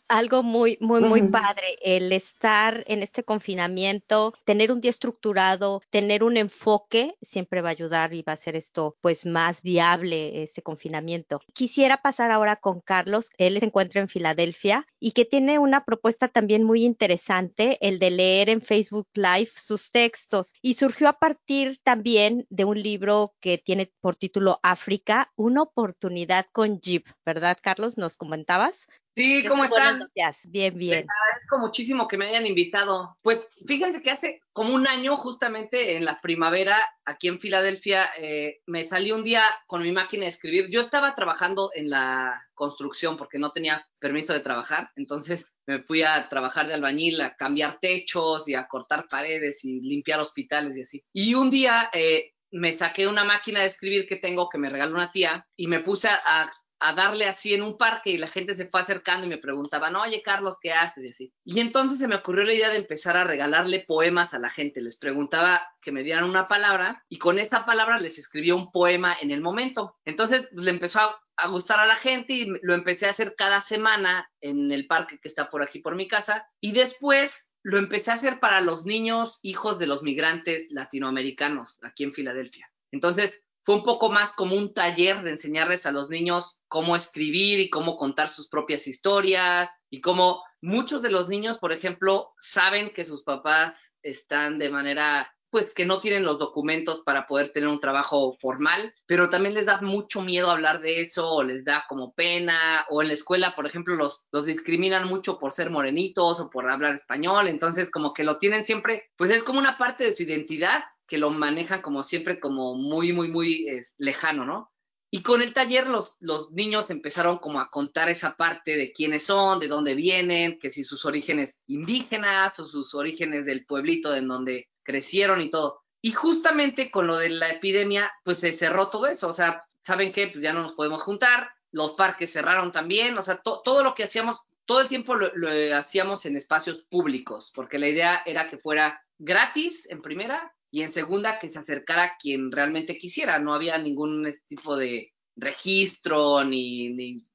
[0.10, 6.24] algo muy, muy, muy padre, el estar en este confinamiento, tener un día estructurado, tener
[6.24, 10.62] un enfoque, siempre va a ayudar y va a hacer esto pues más viable, este
[10.62, 11.42] confinamiento.
[11.54, 16.28] Quisiera pasar ahora con Carlos, él se encuentra en Filadelfia y que tiene una propuesta
[16.28, 20.54] también muy interesante, el de leer en Facebook Live sus textos.
[20.62, 26.48] Y surgió a partir también de un libro que tiene por título África, una oportunidad
[26.52, 27.98] con Jeep, ¿verdad, Carlos?
[27.98, 28.88] ¿Nos comentabas?
[29.20, 30.10] Sí, ¿cómo están?
[30.46, 31.02] Bien, bien.
[31.02, 33.18] Les agradezco muchísimo que me hayan invitado.
[33.22, 38.62] Pues fíjense que hace como un año, justamente en la primavera, aquí en Filadelfia, eh,
[38.66, 40.70] me salí un día con mi máquina de escribir.
[40.72, 46.02] Yo estaba trabajando en la construcción porque no tenía permiso de trabajar, entonces me fui
[46.02, 50.82] a trabajar de albañil, a cambiar techos y a cortar paredes y limpiar hospitales y
[50.82, 51.04] así.
[51.12, 54.96] Y un día eh, me saqué una máquina de escribir que tengo que me regaló
[54.96, 58.56] una tía y me puse a a darle así en un parque y la gente
[58.56, 61.04] se fue acercando y me preguntaban, oye Carlos, ¿qué haces?
[61.04, 61.34] Y así.
[61.44, 64.82] Y entonces se me ocurrió la idea de empezar a regalarle poemas a la gente.
[64.82, 69.16] Les preguntaba que me dieran una palabra y con esa palabra les escribía un poema
[69.22, 69.98] en el momento.
[70.06, 71.00] Entonces pues, le empezó
[71.36, 75.20] a gustar a la gente y lo empecé a hacer cada semana en el parque
[75.20, 76.48] que está por aquí por mi casa.
[76.62, 82.04] Y después lo empecé a hacer para los niños hijos de los migrantes latinoamericanos aquí
[82.04, 82.72] en Filadelfia.
[82.92, 87.60] Entonces, fue un poco más como un taller de enseñarles a los niños cómo escribir
[87.60, 92.92] y cómo contar sus propias historias y cómo muchos de los niños, por ejemplo, saben
[92.94, 97.70] que sus papás están de manera pues que no tienen los documentos para poder tener
[97.70, 101.86] un trabajo formal, pero también les da mucho miedo hablar de eso, o les da
[101.90, 106.40] como pena, o en la escuela, por ejemplo, los, los discriminan mucho por ser morenitos
[106.40, 110.04] o por hablar español, entonces como que lo tienen siempre, pues es como una parte
[110.04, 113.66] de su identidad que lo manejan como siempre como muy, muy, muy
[113.98, 114.72] lejano, ¿no?
[115.12, 119.26] Y con el taller los, los niños empezaron como a contar esa parte de quiénes
[119.26, 124.28] son, de dónde vienen, que si sus orígenes indígenas o sus orígenes del pueblito en
[124.28, 125.82] donde crecieron y todo.
[126.02, 129.28] Y justamente con lo de la epidemia, pues se cerró todo eso.
[129.28, 130.28] O sea, ¿saben qué?
[130.28, 133.96] Pues ya no nos podemos juntar, los parques cerraron también, o sea, to todo lo
[133.96, 138.58] que hacíamos, todo el tiempo lo hacíamos en espacios públicos, porque la idea era que
[138.58, 143.40] fuera gratis en primera y en segunda que se acercara a quien realmente quisiera.
[143.40, 147.26] No había ningún tipo de registro ni, ni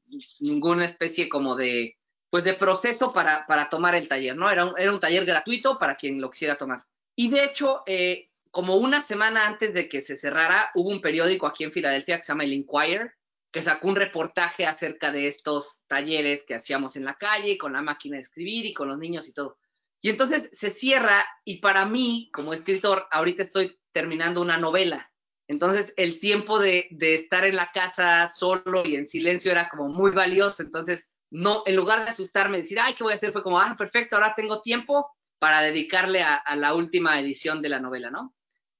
[0.40, 1.96] ninguna especie como de
[2.30, 4.50] pues de proceso para, para tomar el taller, ¿no?
[4.50, 6.84] Era un, era un taller gratuito para quien lo quisiera tomar.
[7.14, 11.46] Y de hecho, eh, como una semana antes de que se cerrara, hubo un periódico
[11.46, 13.14] aquí en Filadelfia que se llama El Inquirer,
[13.52, 17.82] que sacó un reportaje acerca de estos talleres que hacíamos en la calle, con la
[17.82, 19.58] máquina de escribir y con los niños y todo.
[20.04, 25.10] Y entonces se cierra y para mí, como escritor, ahorita estoy terminando una novela.
[25.48, 30.10] Entonces el tiempo de, estar en la casa solo y en silencio era como muy
[30.10, 30.62] valioso.
[30.62, 33.32] Entonces, no, en lugar de asustarme, decir, ay, ¿qué voy a hacer?
[33.32, 37.70] Fue como, ah, perfecto, ahora tengo tiempo para dedicarle a, a la última edición de
[37.70, 38.34] la novela, ¿no?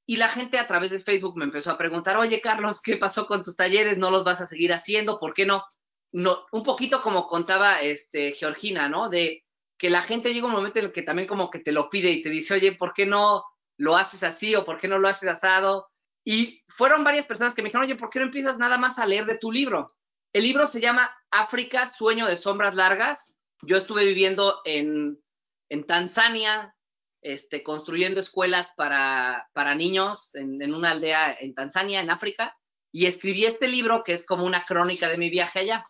[0.04, 3.26] Y la gente a través de Facebook me empezó a preguntar, oye, Carlos, ¿qué pasó
[3.26, 3.96] con tus talleres?
[3.96, 5.18] ¿No los vas a seguir haciendo?
[5.18, 5.64] ¿Por qué no?
[6.12, 9.08] no un poquito como contaba este, Georgina, ¿no?
[9.08, 9.43] De
[9.78, 12.10] que la gente llega un momento en el que también como que te lo pide
[12.10, 13.44] y te dice, oye, ¿por qué no
[13.76, 15.88] lo haces así o por qué no lo haces asado?
[16.24, 19.06] Y fueron varias personas que me dijeron, oye, ¿por qué no empiezas nada más a
[19.06, 19.94] leer de tu libro?
[20.32, 23.34] El libro se llama África, Sueño de Sombras Largas.
[23.62, 25.20] Yo estuve viviendo en,
[25.68, 26.74] en Tanzania,
[27.22, 32.56] este, construyendo escuelas para, para niños en, en una aldea en Tanzania, en África,
[32.92, 35.84] y escribí este libro que es como una crónica de mi viaje allá.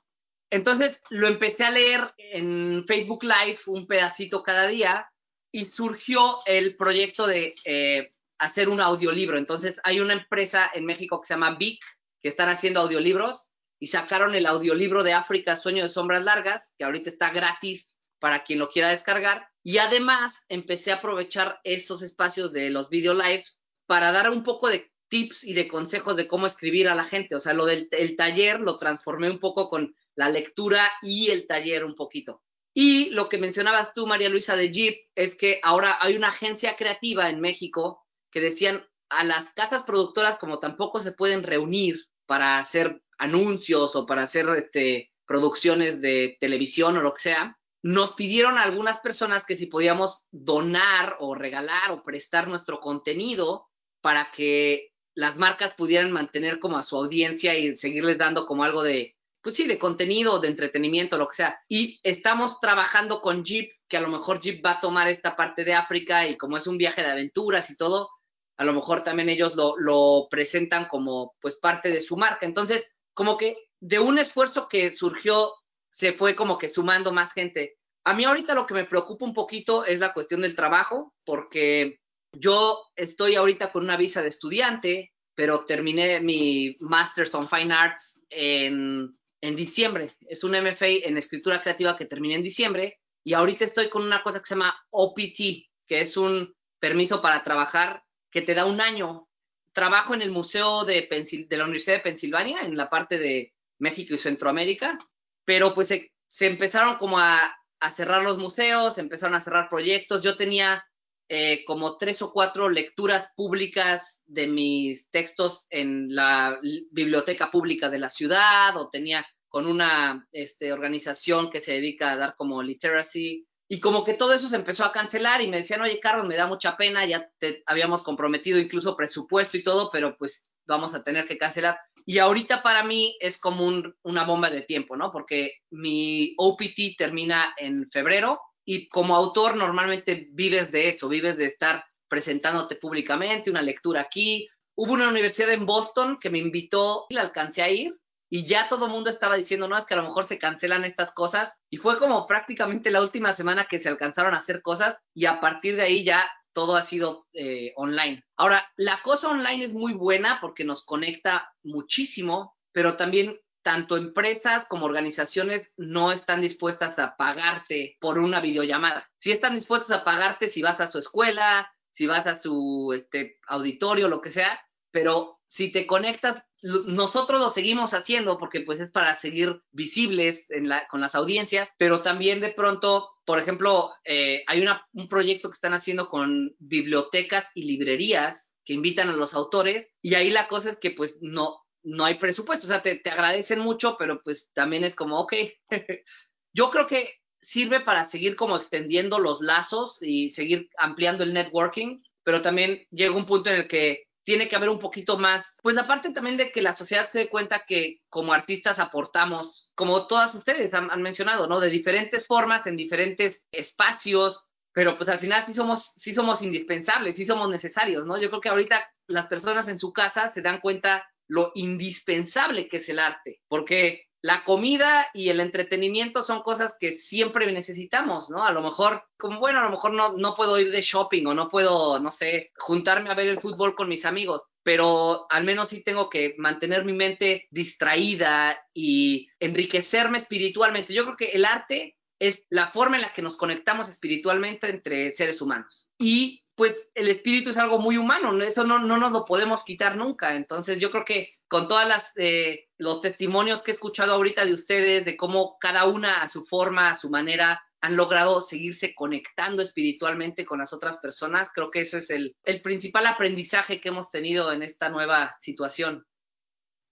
[0.55, 5.11] Entonces lo empecé a leer en Facebook Live un pedacito cada día
[5.51, 9.37] y surgió el proyecto de eh, hacer un audiolibro.
[9.37, 11.83] Entonces hay una empresa en México que se llama Vic,
[12.23, 16.85] que están haciendo audiolibros y sacaron el audiolibro de África, Sueño de Sombras Largas, que
[16.85, 19.49] ahorita está gratis para quien lo quiera descargar.
[19.65, 24.69] Y además empecé a aprovechar esos espacios de los video lives para dar un poco
[24.69, 27.37] de tips y de consejos de cómo escribir a la gente.
[27.37, 31.47] O sea, lo del el taller lo transformé un poco con la lectura y el
[31.47, 32.43] taller un poquito.
[32.75, 36.75] Y lo que mencionabas tú, María Luisa de Jeep, es que ahora hay una agencia
[36.75, 42.59] creativa en México que decían a las casas productoras como tampoco se pueden reunir para
[42.59, 48.59] hacer anuncios o para hacer este, producciones de televisión o lo que sea, nos pidieron
[48.59, 53.69] a algunas personas que si podíamos donar o regalar o prestar nuestro contenido
[54.01, 58.83] para que las marcas pudieran mantener como a su audiencia y seguirles dando como algo
[58.83, 61.61] de, pues sí, de contenido, de entretenimiento, lo que sea.
[61.69, 65.65] Y estamos trabajando con Jeep, que a lo mejor Jeep va a tomar esta parte
[65.65, 68.11] de África y como es un viaje de aventuras y todo,
[68.57, 72.47] a lo mejor también ellos lo, lo presentan como pues parte de su marca.
[72.47, 75.53] Entonces, como que de un esfuerzo que surgió,
[75.91, 77.77] se fue como que sumando más gente.
[78.05, 82.01] A mí ahorita lo que me preocupa un poquito es la cuestión del trabajo, porque
[82.39, 88.21] yo estoy ahorita con una visa de estudiante, pero terminé mi Masters on Fine Arts
[88.31, 89.13] en
[89.45, 90.17] en diciembre.
[90.21, 94.23] Es un MFA en escritura creativa que terminé en diciembre y ahorita estoy con una
[94.23, 98.81] cosa que se llama OPT, que es un permiso para trabajar que te da un
[98.81, 99.29] año.
[99.75, 103.53] Trabajo en el Museo de, Pensil de la Universidad de Pensilvania, en la parte de
[103.79, 104.99] México y Centroamérica,
[105.45, 110.23] pero pues se, se empezaron como a, a, cerrar los museos, empezaron a cerrar proyectos.
[110.23, 110.83] Yo tenía
[111.29, 116.61] eh, como tres o cuatro lecturas públicas de mis textos en la
[116.91, 122.17] biblioteca pública de la ciudad o tenía con una este, organización que se dedica a
[122.17, 123.47] dar como literacy.
[123.69, 126.37] Y como que todo eso se empezó a cancelar y me decían, oye, Carlos, me
[126.37, 131.03] da mucha pena, ya te habíamos comprometido incluso presupuesto y todo, pero pues vamos a
[131.03, 131.79] tener que cancelar.
[132.05, 135.11] Y ahorita para mí es como una bomba de tiempo, ¿no?
[135.11, 141.47] Porque mi OPT termina en febrero y como autor normalmente vives de eso, vives de
[141.47, 144.49] estar presentándote públicamente, una lectura aquí.
[144.77, 147.99] Hubo una universidad en Boston que me invitó y la alcancé a ir
[148.31, 150.85] y ya todo el mundo estaba diciendo, no, es que a lo mejor se cancelan
[150.85, 151.53] estas cosas.
[151.71, 155.41] Y fue como prácticamente la última semana que se alcanzaron a hacer cosas y a
[155.41, 158.25] partir de ahí ya todo ha sido eh, online.
[158.37, 164.67] Ahora, la cosa online es muy buena porque nos conecta muchísimo, pero también tanto empresas
[164.67, 169.11] como organizaciones no están dispuestas a pagarte por una videollamada.
[169.17, 173.39] Sí están dispuestas a pagarte si vas a su escuela, si vas a su este,
[173.49, 178.91] auditorio, lo que sea, pero si te conectas, nosotros lo seguimos haciendo porque pues es
[178.91, 180.49] para seguir visibles
[180.91, 185.73] con las audiencias, pero también de pronto, por ejemplo, eh, hay un proyecto que están
[185.73, 190.79] haciendo con bibliotecas y librerías que invitan a los autores y ahí la cosa es
[190.79, 194.85] que pues no, no hay presupuesto, o sea, te, te agradecen mucho, pero pues también
[194.85, 195.35] es como, ok,
[196.53, 201.99] yo creo que sirve para seguir como extendiendo los lazos y seguir ampliando el networking,
[202.23, 205.75] pero también llega un punto en el que tiene que haber un poquito más, pues
[205.75, 210.07] la parte también de que la sociedad se dé cuenta que como artistas aportamos, como
[210.07, 211.61] todas ustedes han, mencionado, ¿no?
[211.61, 217.17] De diferentes formas, en diferentes espacios, pero pues al final sí somos, sí somos indispensables,
[217.17, 218.19] sí somos necesarios, ¿no?
[218.19, 222.79] Yo creo que ahorita las personas en su casa se dan cuenta lo indispensable que
[222.79, 228.43] es el arte, porque la comida y el entretenimiento son cosas que siempre necesitamos, ¿no?
[228.43, 231.35] A lo mejor, como bueno, a lo mejor no, no puedo ir de shopping o
[231.35, 235.69] no puedo, no sé, juntarme a ver el fútbol con mis amigos, pero al menos
[235.69, 240.95] sí tengo que mantener mi mente distraída y enriquecerme espiritualmente.
[240.95, 245.13] Yo creo que el arte es la forma en la que nos conectamos espiritualmente entre
[245.13, 245.87] seres humanos.
[245.99, 249.97] Y pues el espíritu es algo muy humano, eso no, no nos lo podemos quitar
[249.97, 250.37] nunca.
[250.37, 254.53] Entonces yo creo que con todas las eh, los testimonios que he escuchado ahorita de
[254.53, 259.63] ustedes, de cómo cada una a su forma, a su manera, han logrado seguirse conectando
[259.63, 264.11] espiritualmente con las otras personas, creo que eso es el, el principal aprendizaje que hemos
[264.11, 266.07] tenido en esta nueva situación.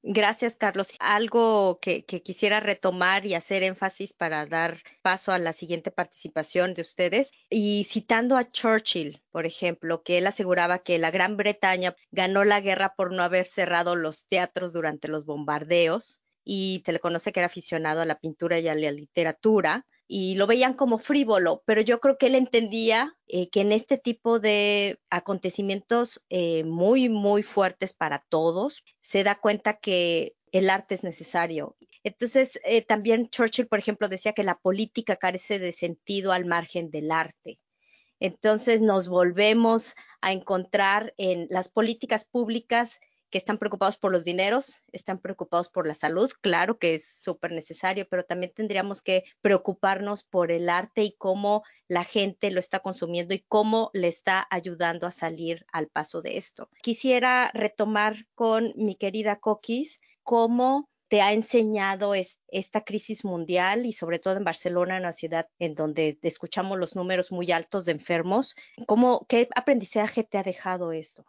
[0.05, 0.97] Gracias, Carlos.
[0.99, 6.83] Algo que, quisiera retomar y hacer énfasis para dar paso a la siguiente participación de
[6.83, 7.31] ustedes.
[7.49, 12.61] Y citando a Churchill, por ejemplo, que él aseguraba que la Gran Bretaña ganó la
[12.61, 17.39] guerra por no haber cerrado los teatros durante los bombardeos y se le conoce que
[17.39, 21.81] era aficionado a la pintura y a la literatura y lo veían como frívolo, pero
[21.81, 27.43] yo creo que él entendía eh, que en este tipo de acontecimientos eh, muy, muy
[27.43, 31.79] fuertes para todos, se da cuenta que el arte es necesario.
[32.05, 36.91] Entonces, eh, también Churchill, por ejemplo, decía que la política carece de sentido al margen
[36.91, 37.59] del arte.
[38.21, 43.01] Entonces, nos volvemos a encontrar en las políticas públicas
[43.33, 47.51] que están preocupados por los dineros, están preocupados por la salud, claro que es súper
[47.51, 52.81] necesario, pero también tendríamos que preocuparnos por el arte y cómo la gente lo está
[52.81, 56.69] consumiendo y cómo le está ayudando a salir al paso de esto.
[56.83, 64.19] Quisiera retomar con mi querida Coquis cómo te ha enseñado esta crisis mundial y sobre
[64.19, 68.55] todo en Barcelona, una ciudad en donde escuchamos los números muy altos de enfermos?
[68.87, 71.25] ¿Cómo, ¿Qué aprendizaje te ha dejado eso?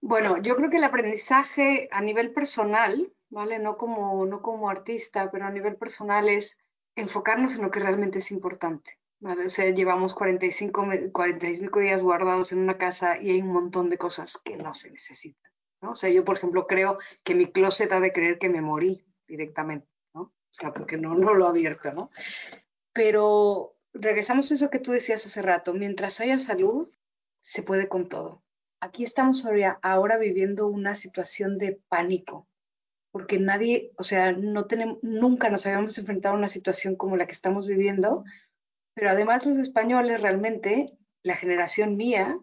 [0.00, 3.58] Bueno, yo creo que el aprendizaje a nivel personal, ¿vale?
[3.58, 6.56] No como, no como artista, pero a nivel personal es
[6.94, 8.98] enfocarnos en lo que realmente es importante.
[9.20, 9.46] ¿vale?
[9.46, 13.98] O sea, llevamos 45, 45 días guardados en una casa y hay un montón de
[13.98, 15.50] cosas que no se necesitan.
[15.80, 15.92] ¿no?
[15.92, 19.04] O sea, yo, por ejemplo, creo que mi closet ha de creer que me morí
[19.26, 20.22] directamente, ¿no?
[20.22, 22.10] O sea, porque no, no lo abierto, ¿no?
[22.92, 26.88] Pero regresamos a eso que tú decías hace rato, mientras haya salud,
[27.42, 28.42] se puede con todo
[28.80, 29.44] aquí estamos
[29.82, 32.46] ahora, viviendo una situación de pánico,
[33.10, 37.26] porque nadie, o sea, no tenemos, nunca nos habíamos enfrentado a una situación como la
[37.26, 38.24] que estamos viviendo,
[38.94, 42.38] pero además los españoles realmente, la generación mía,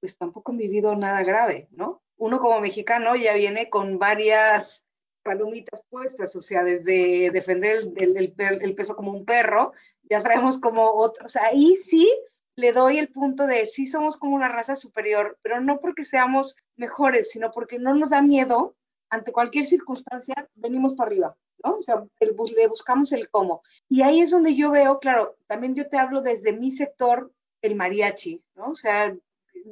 [0.00, 2.02] pues tampoco han vivido nada grave, ¿no?
[2.16, 4.82] Uno como mexicano ya viene con varias
[5.22, 9.72] palomitas puestas, o sea, desde defender el, el peso como un perro,
[10.02, 12.10] ya traemos como otro, o sea, ahí sí
[12.58, 16.56] le doy el punto de sí somos como una raza superior, pero no porque seamos
[16.76, 18.74] mejores, sino porque no nos da miedo
[19.10, 21.76] ante cualquier circunstancia, venimos para arriba, ¿no?
[21.76, 23.62] O sea, le buscamos el cómo.
[23.88, 27.30] Y ahí es donde yo veo, claro, también yo te hablo desde mi sector,
[27.62, 28.70] el mariachi, ¿no?
[28.70, 29.16] O sea,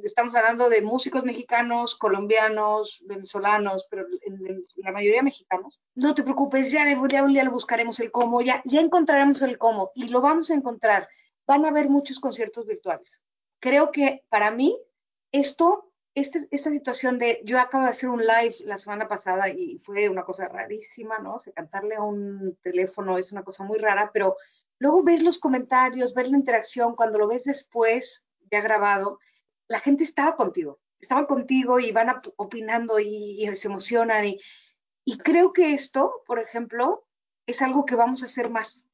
[0.03, 4.07] estamos hablando de músicos mexicanos, colombianos, venezolanos, pero
[4.77, 5.81] la mayoría mexicanos.
[5.93, 9.91] No te preocupes, ya, ya, ya, le buscaremos el cómo, ya, ya encontraremos el cómo
[9.93, 11.09] y lo vamos a encontrar
[11.47, 13.23] van a haber muchos conciertos virtuales.
[13.59, 14.77] Creo que para mí
[15.31, 15.87] esto
[16.17, 20.09] este, esta situación de, yo acabo de hacer un live la semana pasada y fue
[20.09, 21.35] una cosa rarísima, ¿no?
[21.35, 24.35] O cantarle a un teléfono es una cosa muy rara, pero
[24.79, 29.19] luego ves los comentarios, ver la interacción, cuando lo ves después, ya grabado,
[29.67, 34.25] la gente estaba contigo, estaba contigo y van opinando y, y se emocionan
[35.05, 37.05] y creo que esto, por ejemplo,
[37.45, 38.89] es algo que vamos a hacer más.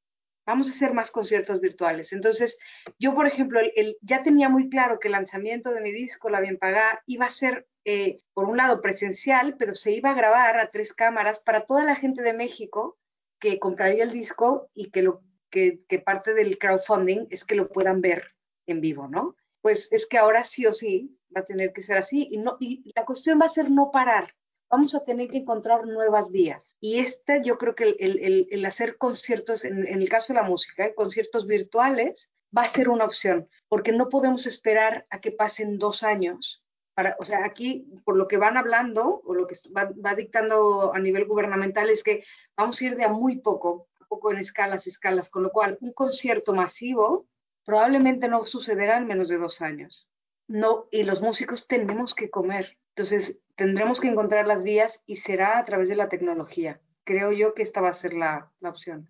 [0.45, 2.11] Vamos a hacer más conciertos virtuales.
[2.11, 2.57] Entonces,
[2.99, 3.61] yo, por ejemplo,
[4.01, 7.31] ya tenía muy claro que el lanzamiento de mi disco, La Bien Pagada, iba a
[7.31, 11.65] ser, eh, por un lado, presencial, pero se iba a grabar a tres cámaras para
[11.65, 12.97] toda la gente de México
[13.39, 18.01] que compraría el disco y que, lo, que, parte del crowdfunding es que lo puedan
[18.01, 18.35] ver
[18.65, 19.35] en vivo, ¿no?
[19.61, 22.91] Pues es que ahora sí o sí va a tener que ser así no, y
[22.95, 24.33] la cuestión va a ser no parar
[24.73, 26.77] vamos a tener que encontrar nuevas vías.
[26.81, 30.95] Y este, yo creo que el, hacer conciertos, en, el caso de la música, ¿eh?
[30.95, 36.01] conciertos virtuales, va a ser una opción, porque no podemos esperar a que pasen dos
[36.01, 36.63] años.
[36.95, 40.97] Para, o sea, aquí, por lo que van hablando, o lo que va, dictando a
[40.97, 42.23] nivel gubernamental, es que
[42.57, 45.77] vamos a ir de a muy poco, a poco en escalas, escalas, con lo cual
[45.81, 47.27] un concierto masivo
[47.63, 50.09] probablemente no sucederá en menos de dos años.
[50.47, 52.75] No, y los músicos tenemos que comer.
[52.95, 56.79] Entonces, tendremos que encontrar las vías y será a través de la tecnología.
[57.03, 59.09] Creo yo que esta va a ser la, opción.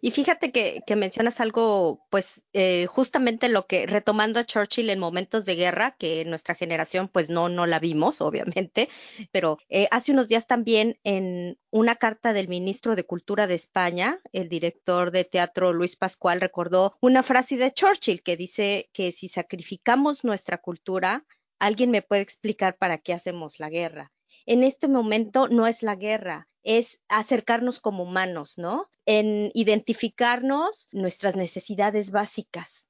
[0.00, 5.44] Y fíjate que, mencionas algo, pues eh, justamente lo que, retomando a Churchill en momentos
[5.44, 8.20] de guerra, que nuestra generación pues no, no la vimos,
[8.60, 8.88] obviamente,
[9.32, 14.20] pero eh, hace unos días también en una carta del ministro de Cultura de España,
[14.32, 19.28] el director de teatro Luis Pascual recordó una frase de Churchill que dice que si
[19.28, 21.24] sacrificamos nuestra cultura,
[21.58, 24.12] alguien me puede explicar para qué hacemos la guerra.
[24.46, 28.88] En este momento no es la guerra, es acercarnos como humanos, ¿no?
[29.04, 32.86] En identificarnos nuestras necesidades básicas.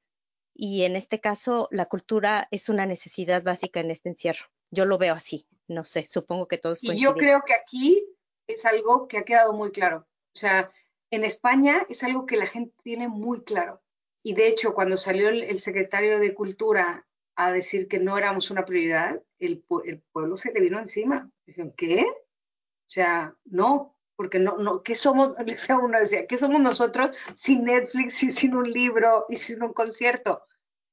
[0.55, 4.47] Y en este caso, la cultura es una necesidad básica en este encierro.
[4.71, 8.03] Yo lo veo así, no sé, supongo que todos Y yo creo que aquí
[8.47, 10.07] es algo que ha quedado muy claro.
[10.35, 10.73] O sea,
[11.11, 13.83] en España es algo que la gente tiene muy claro.
[14.23, 17.06] Y de hecho, cuando salió el secretario de Cultura
[17.37, 21.31] a decir que no éramos una prioridad, el, pueblo se le vino encima.
[21.47, 22.03] Dijeron, ¿qué?
[22.03, 25.35] O sea, no, porque no, no, ¿qué somos?
[25.83, 30.43] Uno decía, ¿qué somos nosotros sin Netflix y sin un libro y sin un concierto?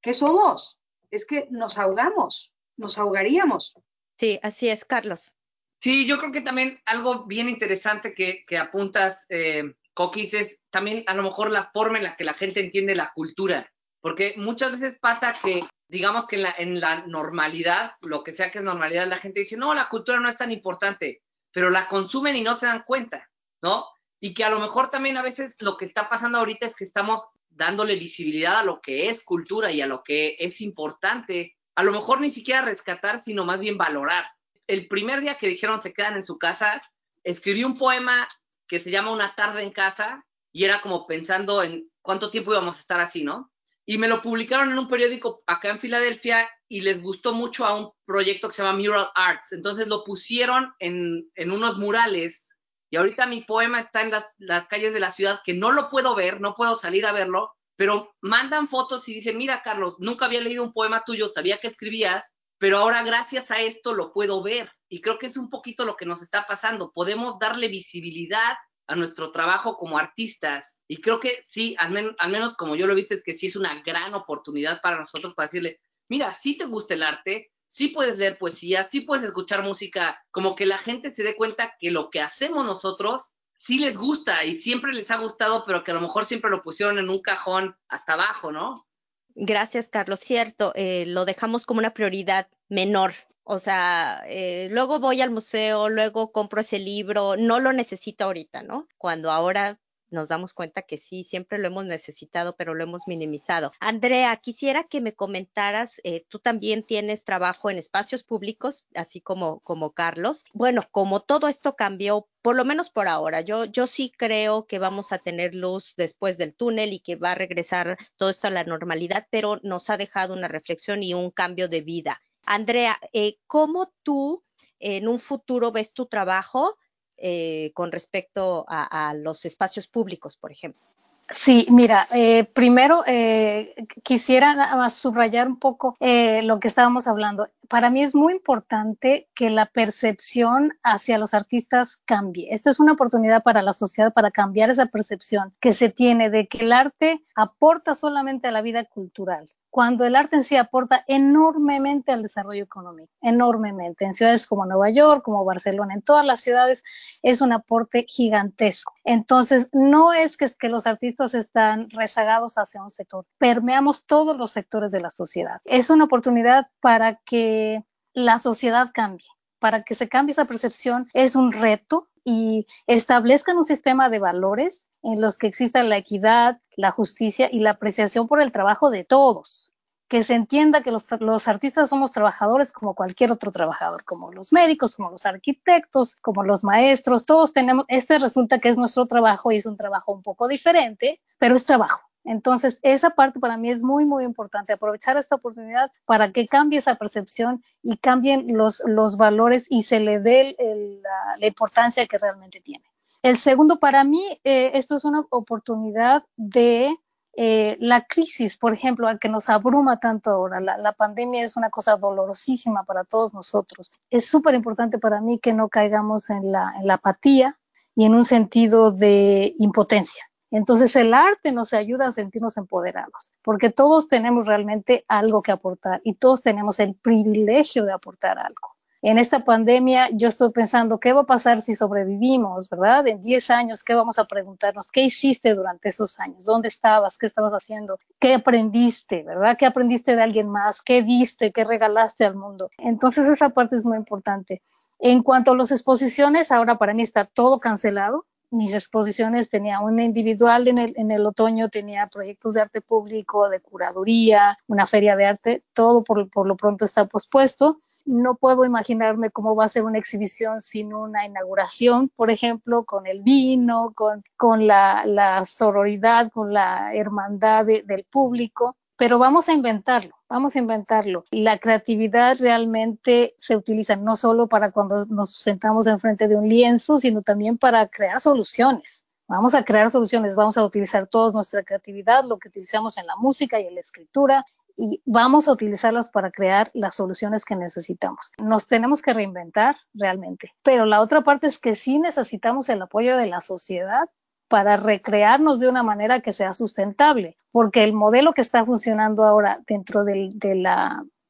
[0.00, 0.78] ¿Qué somos?
[1.10, 3.74] Es que nos ahogamos, nos ahogaríamos.
[4.18, 5.36] Sí, así es, Carlos.
[5.80, 11.04] Sí, yo creo que también algo bien interesante que, que apuntas, eh, Coquis, es también
[11.06, 13.70] a lo mejor la forma en la que la gente entiende la cultura,
[14.00, 15.62] porque muchas veces pasa que
[15.94, 19.72] digamos que en la, normalidad, lo que sea que es normalidad, la gente dice, no,
[19.74, 21.22] la cultura no es tan importante,
[21.52, 23.30] pero la consumen y no se dan cuenta,
[23.62, 23.86] ¿no?
[24.18, 26.82] Y que a lo mejor también a veces lo que está pasando ahorita es que
[26.82, 31.84] estamos dándole visibilidad a lo que es cultura y a lo que es importante, a
[31.84, 34.26] lo mejor ni siquiera rescatar, sino más bien valorar.
[34.66, 36.82] El primer día que dijeron se quedan en su casa,
[37.22, 38.26] escribí un poema
[38.66, 42.78] que se llama Una tarde en casa y era como pensando en cuánto tiempo íbamos
[42.78, 43.52] a estar así, ¿no?
[43.86, 47.76] Y me lo publicaron en un periódico acá en Filadelfia y les gustó mucho a
[47.76, 49.52] un proyecto que se llama Mural Arts.
[49.52, 52.56] Entonces lo pusieron en, en unos murales
[52.90, 55.90] y ahorita mi poema está en las, las, calles de la ciudad que no lo
[55.90, 60.26] puedo ver, no puedo salir a verlo, pero mandan fotos y dicen, mira Carlos, nunca
[60.26, 64.42] había leído un poema tuyo, sabía que escribías, pero ahora gracias a esto lo puedo
[64.42, 64.70] ver.
[64.88, 66.92] Y creo que es un poquito lo que nos está pasando.
[66.92, 68.54] Podemos darle visibilidad
[68.86, 70.82] a nuestro trabajo como artistas.
[70.88, 73.56] Y creo que sí, al, menos como yo lo he visto, es que sí es
[73.56, 78.16] una gran oportunidad para nosotros para decirle, mira, si te gusta el arte, sí puedes
[78.16, 82.10] leer poesía, sí puedes escuchar música, como que la gente se dé cuenta que lo
[82.10, 86.00] que hacemos nosotros sí les gusta y siempre les ha gustado, pero que a lo
[86.00, 88.86] mejor siempre lo pusieron en un cajón hasta abajo, ¿no?
[89.34, 90.20] Gracias, Carlos.
[90.20, 93.14] Cierto, eh, lo dejamos como una prioridad menor
[93.44, 98.62] o sea, eh, luego voy al museo, luego compro ese libro, no lo necesito ahorita,
[98.62, 98.88] ¿no?
[98.98, 99.78] Cuando ahora
[100.10, 103.72] nos damos cuenta que sí, siempre lo hemos necesitado, pero lo hemos minimizado.
[103.80, 109.60] Andrea, quisiera que me comentaras, eh, tú también tienes trabajo en espacios públicos, así como,
[109.60, 110.44] como Carlos.
[110.52, 114.78] Bueno, como todo esto cambió, por lo menos por ahora, yo, yo sí creo que
[114.78, 118.50] vamos a tener luz después del túnel y que va a regresar todo esto a
[118.50, 122.20] la normalidad, pero nos ha dejado una reflexión y un cambio de vida.
[122.46, 124.44] Andrea, eh, ¿cómo tú
[124.78, 126.78] en un futuro ves tu trabajo
[127.16, 130.82] eh, con respecto a, los espacios públicos, por ejemplo?
[131.30, 137.48] Sí, mira, eh, primero eh, quisiera subrayar un poco eh, lo que estábamos hablando.
[137.68, 142.52] Para mí es muy importante que la percepción hacia los artistas cambie.
[142.52, 146.46] Esta es una oportunidad para la sociedad para cambiar esa percepción que se tiene de
[146.46, 151.04] que el arte aporta solamente a la vida cultural, cuando el arte en sí aporta
[151.08, 154.04] enormemente al desarrollo económico, enormemente.
[154.04, 156.84] En ciudades como Nueva York, como Barcelona, en todas las ciudades
[157.22, 158.92] es un aporte gigantesco.
[159.04, 163.26] Entonces, no es que, los artistas están rezagados hacia un sector.
[163.38, 165.60] Permeamos todos los sectores de la sociedad.
[165.64, 169.26] Es una oportunidad para que la sociedad cambie,
[169.58, 171.06] para que se cambie esa percepción.
[171.14, 176.60] Es un reto y establezcan un sistema de valores en los que exista la equidad,
[176.76, 179.73] la justicia y la apreciación por el trabajo de todos
[180.08, 184.52] que se entienda que los, los, artistas somos trabajadores como cualquier otro trabajador, como los
[184.52, 189.50] médicos, como los arquitectos, como los maestros, todos tenemos, este resulta que es nuestro trabajo
[189.50, 192.02] y es un trabajo un poco diferente, pero es trabajo.
[192.24, 196.78] Entonces, esa parte para mí es muy, muy importante, aprovechar esta oportunidad para que cambie
[196.78, 202.06] esa percepción y cambien los, los valores y se le dé el, la, la, importancia
[202.06, 202.84] que realmente tiene.
[203.22, 206.96] El segundo, para mí, eh, esto es una oportunidad de
[207.36, 211.96] eh, la crisis, por ejemplo, que nos abruma tanto ahora, la, pandemia es una cosa
[211.96, 213.92] dolorosísima para todos nosotros.
[214.10, 217.58] Es súper importante para mí que no caigamos en la, en la apatía
[217.96, 220.24] y en un sentido de impotencia.
[220.50, 226.00] Entonces el arte nos ayuda a sentirnos empoderados, porque todos tenemos realmente algo que aportar
[226.04, 228.73] y todos tenemos el privilegio de aportar algo
[229.10, 233.06] en esta pandemia yo estoy pensando, ¿qué va a pasar si sobrevivimos, verdad?
[233.06, 234.90] En 10 años, ¿qué vamos a preguntarnos?
[234.90, 236.46] ¿Qué hiciste durante esos años?
[236.46, 237.18] ¿Dónde estabas?
[237.18, 237.98] ¿Qué estabas haciendo?
[238.18, 239.58] ¿Qué aprendiste, verdad?
[239.58, 240.80] ¿Qué aprendiste de alguien más?
[240.80, 241.52] ¿Qué diste?
[241.52, 242.70] ¿Qué regalaste al mundo?
[242.78, 244.62] Entonces esa parte es muy importante.
[244.98, 248.24] En cuanto a las exposiciones, ahora para mí está todo cancelado.
[248.50, 254.56] Mis exposiciones tenía una individual en el, otoño, tenía proyectos de arte público, de curaduría,
[254.66, 259.54] una feria de arte, todo por, por lo pronto está pospuesto no puedo imaginarme cómo
[259.56, 265.42] va a ser una exhibición sin una inauguración, por ejemplo, con el vino, con, la,
[265.44, 268.76] sororidad, con la hermandad de, del público.
[268.96, 271.24] Pero vamos a inventarlo, vamos a inventarlo.
[271.32, 277.00] La creatividad realmente se utiliza no solo para cuando nos sentamos enfrente de un lienzo,
[277.00, 279.04] sino también para crear soluciones.
[279.26, 283.16] Vamos a crear soluciones, vamos a utilizar toda nuestra creatividad, lo que utilizamos en la
[283.16, 284.44] música y en la escritura,
[284.76, 288.30] y vamos a utilizarlas para crear las soluciones que necesitamos.
[288.38, 293.16] Nos tenemos que reinventar realmente, pero la otra parte es que sí necesitamos el apoyo
[293.16, 294.08] de la sociedad
[294.48, 299.60] para recrearnos de una manera que sea sustentable, porque el modelo que está funcionando ahora
[299.66, 300.30] dentro del,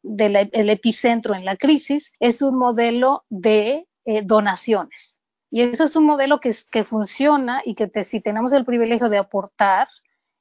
[0.03, 5.21] de epicentro en la crisis es un modelo de eh, donaciones.
[5.51, 9.87] Y eso es un modelo que, funciona y que si tenemos el privilegio de aportar,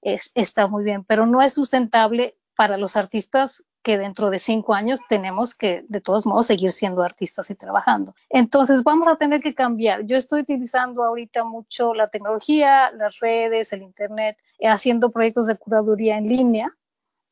[0.01, 4.74] es, está muy bien, pero no es sustentable para los artistas que dentro de cinco
[4.74, 8.16] años tenemos que de todos modos seguir siendo artistas y trabajando.
[8.30, 10.06] Entonces vamos a tener que cambiar.
[10.06, 15.58] Yo estoy utilizando ahorita mucho la tecnología, las redes, el Internet, eh, haciendo proyectos de
[15.58, 16.74] curaduría en línea.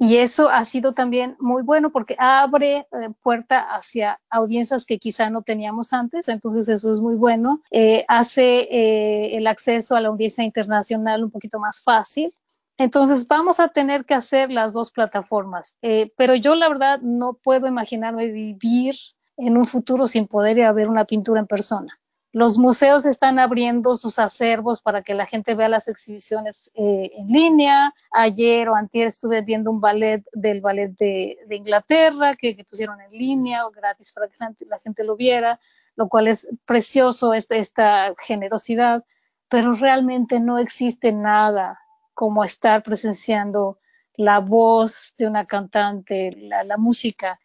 [0.03, 2.85] Y eso ha sido también muy bueno porque abre eh,
[3.21, 7.61] puerta hacia audiencias que quizá no teníamos antes, entonces eso es muy bueno.
[7.69, 12.33] Eh, hace eh, el acceso a la audiencia internacional un poquito más fácil
[12.81, 17.33] entonces vamos a tener que hacer las dos plataformas, eh, pero yo la verdad no
[17.33, 18.95] puedo imaginarme vivir
[19.37, 21.99] en un futuro sin poder ver una pintura en persona.
[22.33, 27.27] Los museos están abriendo sus acervos para que la gente vea las exhibiciones eh, en
[27.27, 27.93] línea.
[28.11, 33.67] Ayer o antier estuve viendo un ballet del ballet de, Inglaterra que, pusieron en línea
[33.67, 35.59] o gratis para que la gente, lo viera,
[35.95, 39.05] lo cual es precioso esta, esta generosidad,
[39.49, 41.77] pero realmente no existe nada
[42.13, 43.79] como estar presenciando
[44.15, 47.39] la voz de una cantante, la, música,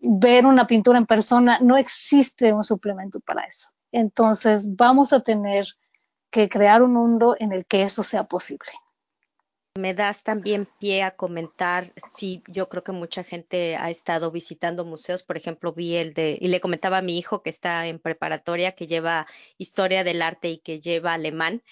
[0.00, 3.70] ver una pintura en persona, no existe un suplemento para eso.
[3.92, 5.66] Entonces vamos a tener
[6.30, 8.70] que crear un mundo en el que eso sea posible.
[9.78, 14.86] Me das también pie a comentar, sí, yo creo que mucha gente ha estado visitando
[14.86, 17.98] museos, por ejemplo, vi el de, y le comentaba a mi hijo que está en
[17.98, 19.26] preparatoria, que lleva
[19.58, 21.62] historia del arte y que lleva alemán,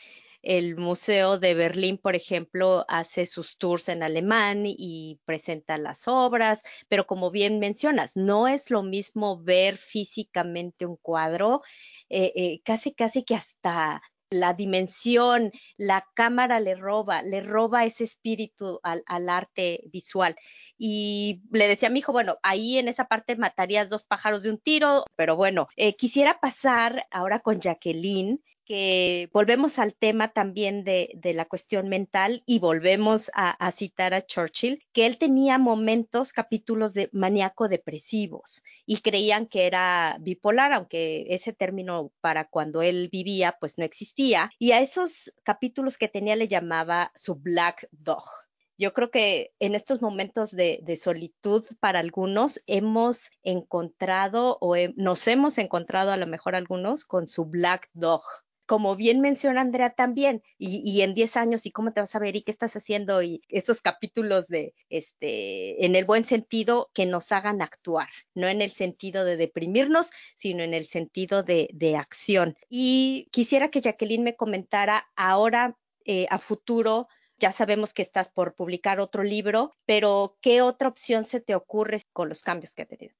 [0.44, 6.62] el Museo de Berlín, por ejemplo, hace sus tours en alemán y presenta las obras,
[6.88, 11.62] pero como bien mencionas, no es lo mismo ver físicamente un cuadro,
[12.08, 18.04] eh, eh, casi, casi que hasta la dimensión, la cámara le roba, le roba ese
[18.04, 20.36] espíritu al, arte visual.
[20.76, 24.50] Y le decía a mi hijo, bueno, ahí en esa parte matarías dos pájaros de
[24.50, 30.84] un tiro, pero bueno, eh, quisiera pasar ahora con Jacqueline que volvemos al tema también
[30.84, 36.94] de, la cuestión mental y volvemos a, citar a Churchill, que él tenía momentos, capítulos
[36.94, 43.56] de maníaco depresivos y creían que era bipolar, aunque ese término para cuando él vivía
[43.60, 44.50] pues no existía.
[44.58, 48.24] Y a esos capítulos que tenía le llamaba su Black Dog.
[48.76, 55.58] Yo creo que en estos momentos de, solitud para algunos hemos encontrado o nos hemos
[55.58, 58.22] encontrado a lo mejor algunos con su Black Dog,
[58.66, 62.36] como bien menciona Andrea también, y, en 10 años, ¿y cómo te vas a ver?
[62.36, 63.22] ¿Y qué estás haciendo?
[63.22, 68.62] Y esos capítulos de, este, en el buen sentido, que nos hagan actuar, no en
[68.62, 72.56] el sentido de deprimirnos, sino en el sentido de, acción.
[72.68, 77.08] Y quisiera que Jacqueline me comentara ahora, eh, a futuro,
[77.38, 82.02] ya sabemos que estás por publicar otro libro, pero ¿qué otra opción se te ocurre
[82.12, 83.14] con los cambios que ha tenido?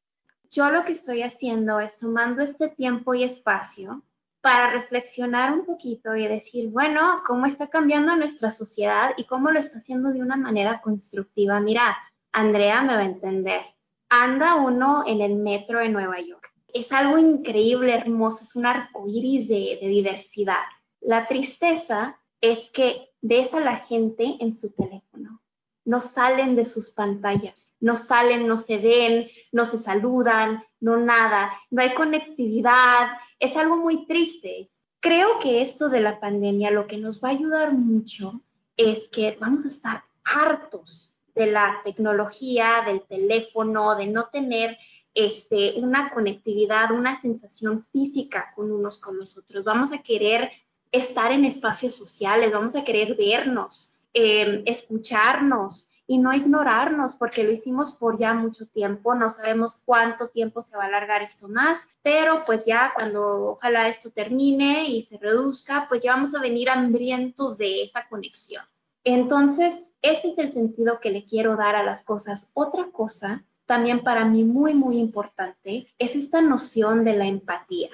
[0.51, 4.03] Yo lo que estoy haciendo es tomando este tiempo y espacio
[4.45, 9.59] para reflexionar un poquito y decir, bueno, cómo está cambiando nuestra sociedad y cómo lo
[9.59, 11.61] está haciendo de una manera constructiva.
[11.61, 11.97] Mira,
[12.31, 13.63] Andrea me va a entender.
[14.11, 16.53] Anda uno en el metro de Nueva York.
[16.75, 20.65] Es algo increíble, hermoso, es un arco iris de, de diversidad.
[21.01, 25.41] La tristeza es que ves a la gente en su teléfono.
[25.85, 31.53] No salen de sus pantallas, no salen, no se ven, no se saludan, no nada,
[31.71, 33.09] no hay conectividad,
[33.39, 34.71] es algo muy triste.
[35.01, 38.41] Creo que esto de la pandemia lo que nos va a ayudar mucho
[38.77, 44.79] es que vamos a estar hartos de la tecnología, del teléfono, de no tener
[45.15, 49.65] este, una conectividad, una sensación física con unos con los otros.
[49.65, 50.51] Vamos a querer
[50.91, 57.53] estar en espacios sociales, vamos a querer vernos, eh, escucharnos, y no ignorarnos porque lo
[57.53, 61.89] hicimos por ya mucho tiempo, no sabemos cuánto tiempo se va a alargar esto más,
[62.03, 66.69] pero pues ya cuando ojalá esto termine y se reduzca, pues ya vamos a venir
[66.69, 68.65] hambrientos de esa conexión.
[69.03, 72.51] Entonces, ese es el sentido que le quiero dar a las cosas.
[72.55, 77.91] Otra cosa, también para mí muy, muy importante, es esta noción de la empatía.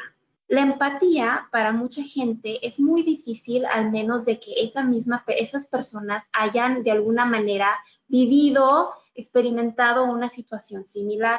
[0.50, 5.68] La empatía para mucha gente es muy difícil, al menos de que esa misma, esas
[5.68, 7.78] personas hayan de alguna manera
[8.08, 11.38] vivido, experimentado una situación similar.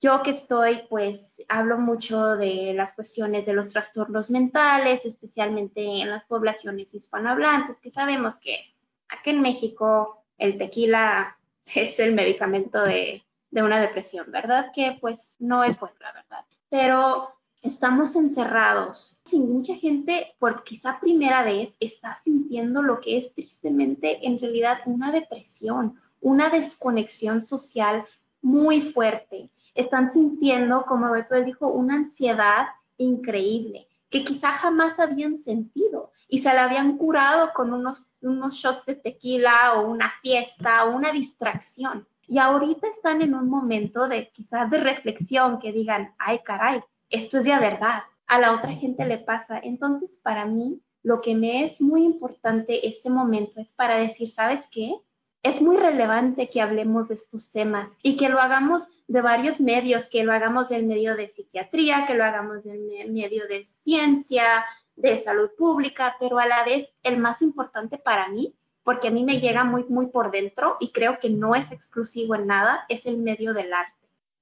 [0.00, 6.10] Yo que estoy, pues, hablo mucho de las cuestiones de los trastornos mentales, especialmente en
[6.10, 8.74] las poblaciones hispanohablantes, que sabemos que
[9.08, 11.38] aquí en México el tequila
[11.76, 14.72] es el medicamento de, de una depresión, ¿verdad?
[14.74, 16.44] Que pues no es bueno, la verdad.
[16.68, 19.20] Pero estamos encerrados.
[19.30, 24.78] Y mucha gente, por quizá primera vez, está sintiendo lo que es tristemente en realidad
[24.86, 28.04] una depresión, una desconexión social
[28.42, 29.50] muy fuerte.
[29.74, 36.52] Están sintiendo, como Beto dijo, una ansiedad increíble que quizá jamás habían sentido y se
[36.52, 42.06] la habían curado con unos, unos shots de tequila o una fiesta o una distracción.
[42.26, 47.38] Y ahorita están en un momento de quizás de reflexión que digan, ay caray, esto
[47.38, 48.02] es de verdad.
[48.26, 49.58] A la otra gente le pasa.
[49.58, 54.66] Entonces, para mí, lo que me es muy importante este momento es para decir, ¿sabes
[54.70, 54.94] qué?
[55.42, 60.08] es muy relevante que hablemos de estos temas y que lo hagamos de varios medios,
[60.08, 64.64] que lo hagamos del medio de psiquiatría, que lo hagamos del medio de ciencia,
[64.96, 69.24] de salud pública, pero a la vez el más importante para mí, porque a mí
[69.24, 73.06] me llega muy, muy por dentro y creo que no es exclusivo en nada, es
[73.06, 73.97] el medio del arte.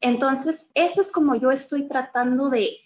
[0.07, 2.79] Entonces, eso es como yo estoy tratando de,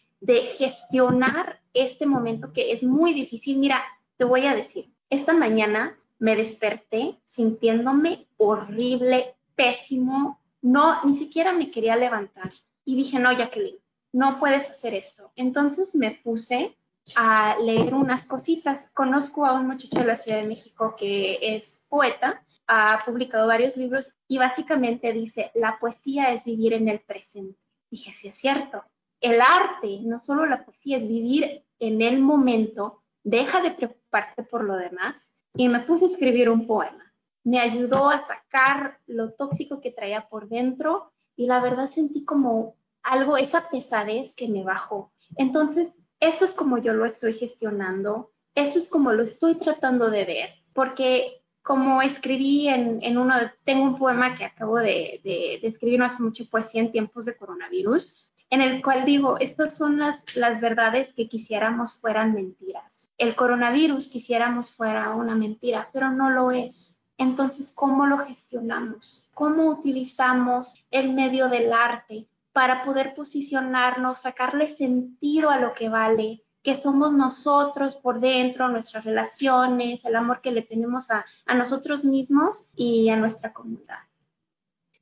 [0.57, 3.59] gestionar este momento que es muy difícil.
[3.59, 3.83] Mira,
[4.17, 11.71] te voy a decir, esta mañana me desperté sintiéndome horrible, pésimo, no, ni siquiera me
[11.71, 12.53] quería levantar.
[12.87, 13.79] Y dije, no, Jacqueline,
[14.13, 15.31] no puedes hacer esto.
[15.37, 16.75] Entonces me puse
[17.17, 18.91] a leer unas cositas.
[18.95, 22.43] Conozco a un muchacho de la Ciudad de México que es poeta,
[22.73, 27.59] ha publicado varios libros y básicamente dice, la poesía es vivir en el presente.
[27.91, 28.85] Dije, sí es cierto.
[29.21, 34.63] El arte, no solo la poesía, es vivir en el momento, deja de preocuparte por
[34.63, 35.17] lo demás
[35.57, 37.13] y me puse a escribir un poema.
[37.43, 42.77] Me ayudó a sacar lo tóxico que traía por dentro y la verdad sentí como
[43.03, 45.11] algo, esa pesadez que me bajó.
[45.37, 50.25] Entonces, eso es como yo lo estoy gestionando, eso es como lo estoy tratando de
[50.25, 53.35] ver, porque como escribí en, en uno,
[53.65, 57.37] tengo un poema que acabo de, de, escribir no hace mucho, poesía en tiempos de
[57.37, 62.91] coronavirus, en el cual digo, estas son las, las verdades que quisiéramos fueran mentiras
[63.21, 66.99] el coronavirus quisiéramos fuera una mentira, pero no lo es.
[67.19, 69.29] Entonces, ¿cómo lo gestionamos?
[69.35, 76.43] ¿Cómo utilizamos el medio del arte para poder posicionarnos, sacarle sentido a lo que vale,
[76.63, 82.05] que somos nosotros por dentro, nuestras relaciones, el amor que le tenemos a, a nosotros
[82.05, 83.99] mismos y a nuestra comunidad.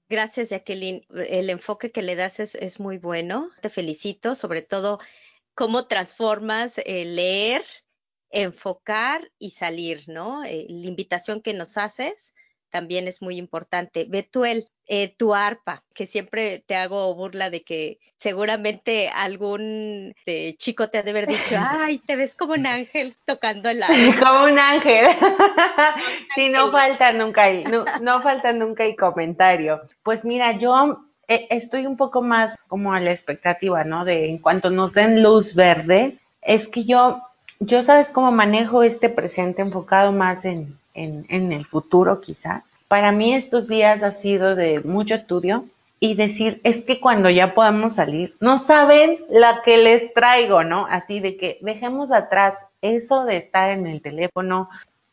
[0.08, 1.04] Gracias, Jacqueline.
[1.10, 3.50] El enfoque que le das es, es muy bueno.
[3.60, 5.00] Te felicito, sobre todo
[5.54, 7.62] cómo transformas el leer,
[8.30, 10.44] enfocar y salir, ¿no?
[10.44, 12.34] Eh, la invitación que nos haces
[12.70, 14.06] también es muy importante.
[14.08, 20.88] Betuel, eh, tu arpa, que siempre te hago burla de que seguramente algún eh, chico
[20.88, 24.18] te ha de haber dicho, ay, te ves como un ángel tocando el arpa.
[24.18, 25.06] Como un ángel.
[26.34, 29.82] sí, no falta nunca, no, no falta nunca el comentario.
[30.02, 34.06] Pues mira, yo eh, estoy un poco más como a la expectativa, ¿no?
[34.06, 37.20] De en cuanto nos den luz verde, es que yo,
[37.60, 42.64] yo sabes cómo manejo este presente enfocado más en, en, en el futuro quizá.
[42.88, 45.64] Para mí estos días ha sido de mucho estudio
[46.00, 50.86] y decir, es que cuando ya podamos salir, no saben la que les traigo, ¿no?
[50.86, 54.68] Así de que dejemos atrás eso de estar en el teléfono.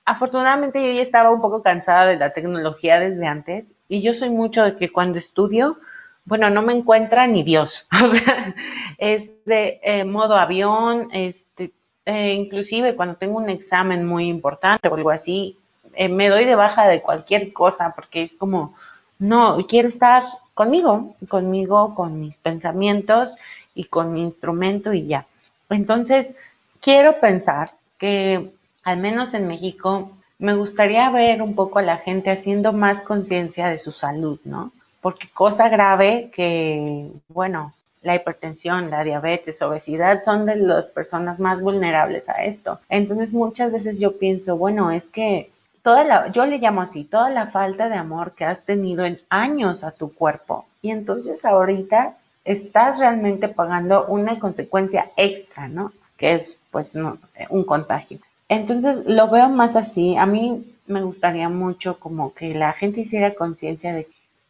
[0.06, 4.30] Afortunadamente yo ya estaba un poco cansada de la tecnología desde antes y yo soy
[4.30, 5.78] mucho de que cuando estudio,
[6.26, 7.88] bueno, no me encuentra ni Dios.
[8.04, 8.56] O sea,
[9.00, 11.72] es de eh, modo avión, este,
[12.06, 15.58] eh, inclusive cuando tengo un examen muy importante o algo así,
[15.96, 18.76] eh, me doy de baja de cualquier cosa porque es como,
[19.20, 20.24] no, quiero estar
[20.54, 23.32] conmigo, conmigo, con mis pensamientos
[23.74, 25.26] y con mi instrumento y ya.
[25.70, 26.36] Entonces,
[26.82, 28.52] quiero pensar que,
[28.84, 33.68] al menos en México, me gustaría ver un poco a la gente haciendo más conciencia
[33.68, 34.72] de su salud, ¿no?
[35.02, 41.62] Porque cosa grave que, bueno, la hipertensión, la diabetes, obesidad son de las personas más
[41.62, 42.80] vulnerables a esto.
[42.88, 45.50] Entonces muchas veces yo pienso, bueno, es que
[45.86, 49.20] toda la, yo le llamo así, toda la falta de amor que has tenido en
[49.30, 50.66] años a tu cuerpo.
[50.82, 55.94] Y entonces ahorita estás realmente pagando una consecuencia extra, ¿no?
[56.18, 57.20] Que es pues no,
[57.50, 58.18] un contagio.
[58.50, 60.18] Entonces lo veo más así.
[60.18, 64.08] A mí me gustaría mucho como que la gente hiciera conciencia de,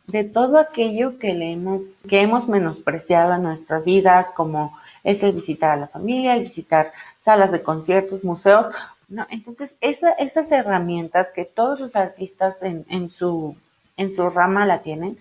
[0.07, 4.71] de todo aquello que le hemos, que hemos menospreciado en nuestras vidas, como
[5.03, 8.67] es el visitar a la familia, el visitar salas de conciertos, museos,
[9.07, 9.25] ¿no?
[9.29, 13.55] Entonces, esa, esas herramientas que todos los artistas en, en, su,
[13.97, 15.17] en su rama la tienen,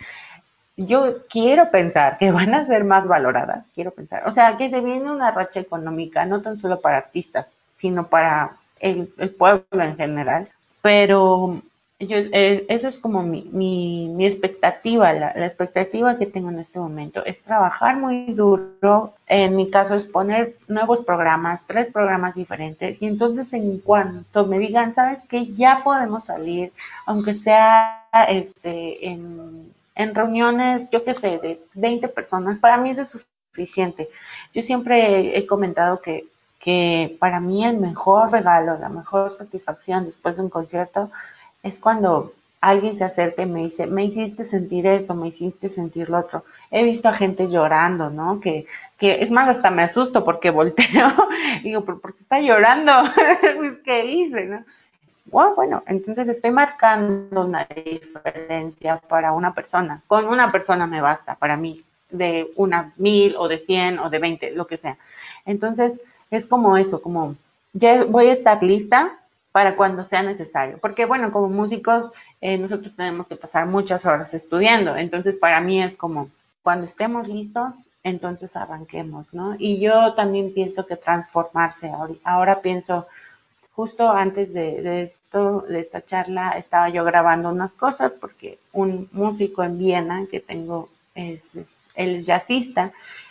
[0.76, 4.26] yo quiero pensar que van a ser más valoradas, quiero pensar.
[4.26, 8.57] O sea, que se viene una racha económica, no tan solo para artistas, sino para
[8.80, 10.49] el, el pueblo en general.
[10.82, 11.62] Pero
[12.01, 16.59] yo, eh, eso es como mi, mi, mi expectativa, la, la, expectativa que tengo en
[16.59, 17.24] este momento.
[17.24, 23.01] Es trabajar muy duro, en mi caso es poner nuevos programas, tres programas diferentes.
[23.01, 26.72] Y entonces en cuanto me digan, sabes que ya podemos salir,
[27.07, 33.03] aunque sea este en, en reuniones, yo qué sé, de 20 personas, para mí eso
[33.03, 34.09] es suficiente.
[34.53, 36.26] Yo siempre he comentado que,
[36.59, 41.11] que para mí el mejor regalo, la mejor satisfacción después de un concierto
[41.65, 46.09] es cuando alguien se acerca y me dice, me hiciste sentir esto, me hiciste sentir
[46.09, 46.45] lo otro.
[46.71, 48.41] He visto a gente llorando, ¿no?
[48.41, 48.67] Que,
[48.99, 51.12] que es más, hasta me asusto porque volteo
[51.61, 52.93] y digo, ¿por, qué está llorando?
[53.57, 54.65] pues, ¿qué hice, no?
[55.27, 60.03] Bueno, bueno, entonces estoy marcando una diferencia para una persona.
[60.07, 64.19] Con una persona me basta, para mí, de una mil o de cien o de
[64.19, 64.97] veinte, lo que sea.
[65.47, 65.99] Entonces,
[66.31, 67.37] es como eso, como
[67.73, 69.19] ya voy a estar lista
[69.55, 70.79] para cuando sea necesario.
[70.79, 74.97] Porque bueno, como músicos, eh, nosotros tenemos que pasar muchas horas estudiando.
[74.97, 76.29] Entonces, para mí es como,
[76.65, 79.55] cuando estemos listos, entonces arranquemos, ¿no?
[79.57, 81.93] Y yo también pienso que transformarse.
[82.25, 83.07] Ahora, pienso,
[83.77, 89.09] justo antes de, de, esto, de esta charla, estaba yo grabando unas cosas porque un
[89.13, 92.91] músico en Viena que tengo es, es él es jazzista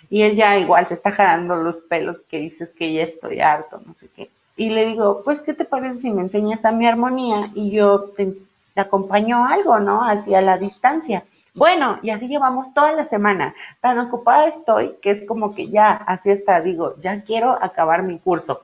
[0.10, 3.82] y él ya igual se está jalando los pelos que dices que ya estoy harto,
[3.86, 6.88] no sé qué y le digo, pues, ¿qué te parece si me enseñas a mi
[6.88, 8.36] armonía y yo te,
[8.76, 10.02] acompaño algo, ¿no?
[10.08, 11.24] Hacia la distancia.
[11.56, 13.54] Bueno, y así llevamos toda la semana.
[13.82, 18.20] Tan ocupada estoy que es como que ya, así está, digo, ya quiero acabar mi
[18.20, 18.62] curso.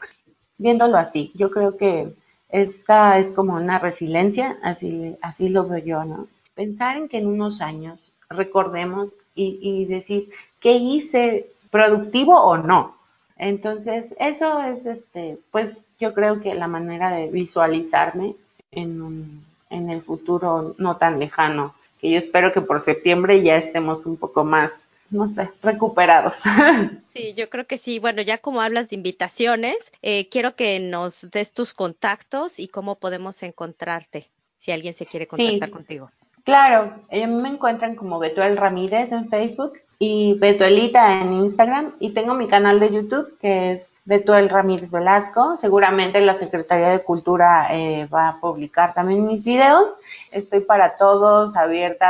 [0.58, 2.14] Viéndolo así, yo creo que
[2.50, 6.28] esta es como una resiliencia, así, así lo veo yo, ¿no?
[6.56, 10.30] Pensar en que en unos años recordemos y, y decir,
[10.60, 12.99] ¿qué hice productivo o no?
[13.40, 18.36] Entonces, eso es, este, pues yo creo que la manera de visualizarme
[18.72, 23.56] en, un, en el futuro no tan lejano, que yo espero que por septiembre ya
[23.56, 26.42] estemos un poco más, no sé, recuperados.
[27.12, 28.00] Sí, yo creo que sí.
[28.00, 32.96] Bueno, ya como hablas de invitaciones, eh, quiero que nos des tus contactos y cómo
[32.96, 35.74] podemos encontrarte si alguien se quiere contactar sí.
[35.74, 36.12] contigo.
[36.50, 42.34] Claro, ellos me encuentran como Betuel Ramírez en Facebook y Betuelita en Instagram y tengo
[42.34, 45.58] mi canal de YouTube que es Betuel Ramírez Velasco.
[45.58, 50.00] Seguramente la Secretaría de Cultura eh, va a publicar también mis videos.
[50.32, 52.08] Estoy para todos, abierta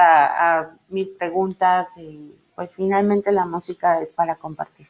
[0.59, 4.87] a, mis preguntas y pues finalmente la música es para compartir.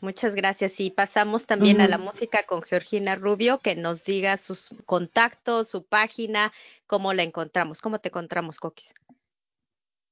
[0.00, 0.78] Muchas gracias.
[0.80, 5.84] Y pasamos también a la música con Georgina Rubio, que nos diga sus contactos, su
[5.84, 6.52] página,
[6.86, 7.80] cómo la encontramos.
[7.80, 8.94] ¿Cómo te encontramos, Coquis?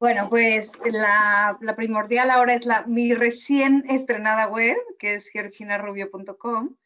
[0.01, 6.76] Bueno, pues la, primordial ahora es la, mi recién estrenada web, que es georginarubio.com.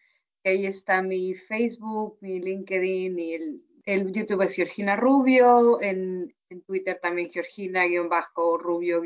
[0.45, 6.63] Ahí está mi Facebook, mi LinkedIn y el, el YouTube es Georgina Rubio, en, en
[6.63, 9.03] Twitter también Georgina-Rubio-,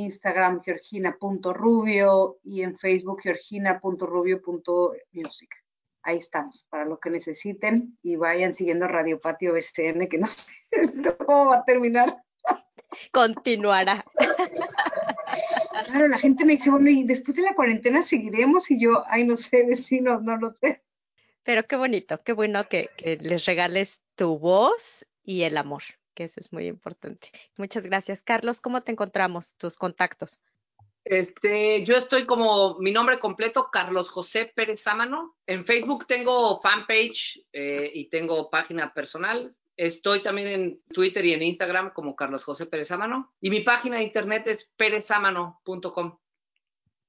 [0.00, 5.50] Instagram georgina.rubio y en Facebook georgina.rubio.music.
[6.02, 10.52] Ahí estamos, para lo que necesiten y vayan siguiendo Radio Patio BCN, que no sé
[11.26, 12.16] cómo va a terminar.
[13.12, 14.04] Continuará.
[15.86, 19.24] Claro, la gente me dice, bueno, y después de la cuarentena seguiremos y yo, ay,
[19.24, 20.82] no sé, vecinos, no lo sé.
[21.42, 25.82] Pero qué bonito, qué bueno que, que les regales tu voz y el amor
[26.14, 27.30] que eso es muy importante.
[27.56, 28.22] Muchas gracias.
[28.22, 29.54] Carlos, ¿cómo te encontramos?
[29.56, 30.40] Tus contactos.
[31.04, 35.36] Este, yo estoy como mi nombre completo, Carlos José Pérez Sámano.
[35.46, 39.54] En Facebook tengo fanpage eh, y tengo página personal.
[39.76, 43.34] Estoy también en Twitter y en Instagram como Carlos José Pérez Sámano.
[43.40, 46.18] Y mi página de internet es perezamano.com.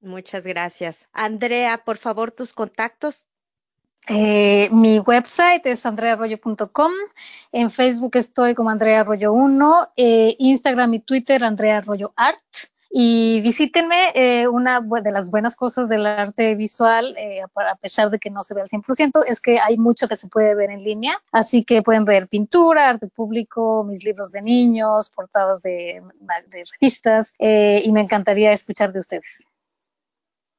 [0.00, 1.06] Muchas gracias.
[1.12, 3.28] Andrea, por favor, tus contactos.
[4.08, 6.92] Eh, mi website es andrearroyo.com.
[7.52, 9.92] En Facebook estoy como Andrea Arroyo 1.
[9.96, 12.38] Eh, Instagram y Twitter Andrea Arroyo Art.
[12.94, 18.18] Y visítenme, eh, una de las buenas cosas del arte visual, eh, a pesar de
[18.18, 20.84] que no se ve al 100%, es que hay mucho que se puede ver en
[20.84, 21.14] línea.
[21.30, 26.02] Así que pueden ver pintura, arte público, mis libros de niños, portadas de,
[26.50, 29.46] de revistas, y me encantaría escuchar de ustedes.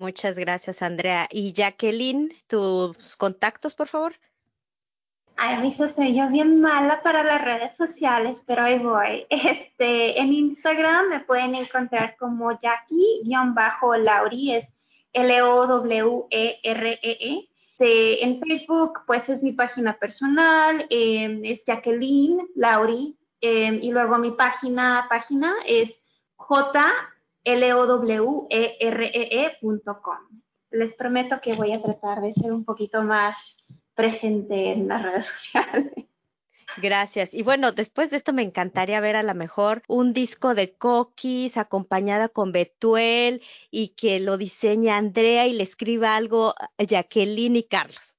[0.04, 1.30] Muchas gracias, Andrea.
[1.32, 4.14] Y Jacqueline, tus contactos, por favor.
[5.38, 9.26] Ay, Risa, soy yo bien mala para las redes sociales, pero ahí voy.
[9.30, 14.68] Este, en Instagram me pueden encontrar como Jackie-Lauri, es
[15.14, 16.60] L-O-W-E-R-E-E.
[17.72, 24.18] Este, en Facebook, pues es mi página personal, em, es Jacqueline Lauri, em, y luego
[24.18, 26.04] mi página, página es
[26.36, 27.13] J
[27.44, 28.42] L-O-W-E-R-E-E.com.
[30.72, 33.58] Les prometo que voy a tratar de ser un poquito más
[33.94, 35.92] presente en las redes sociales.
[36.78, 37.34] Gracias.
[37.34, 41.58] Y bueno, después de esto me encantaría ver a lo mejor un disco de Coquis
[41.58, 47.64] acompañada con Betuel y que lo diseñe Andrea y le escriba algo a Jacqueline y
[47.64, 48.16] Carlos.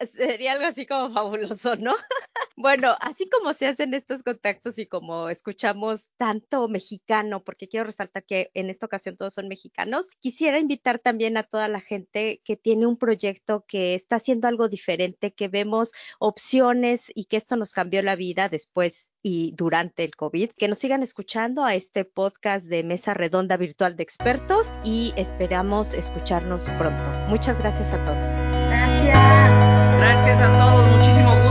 [0.12, 1.94] Sería algo así como fabuloso, ¿no?
[2.58, 8.24] bueno, así como se hacen estos contactos y como escuchamos tanto mexicano, porque quiero resaltar
[8.24, 12.56] que en esta ocasión todos son mexicanos, quisiera invitar también a toda la gente que
[12.56, 17.72] tiene un proyecto que está haciendo algo diferente, que vemos opciones y que esto nos
[17.72, 22.66] cambió la vida después y durante el COVID, que nos sigan escuchando a este podcast
[22.66, 27.08] de Mesa Redonda Virtual de Expertos y esperamos escucharnos pronto.
[27.28, 28.26] Muchas gracias a todos.
[28.68, 29.88] Gracias.
[29.98, 31.47] Gracias a todos, muchísimo gusto.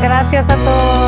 [0.00, 1.07] Gracias a todos.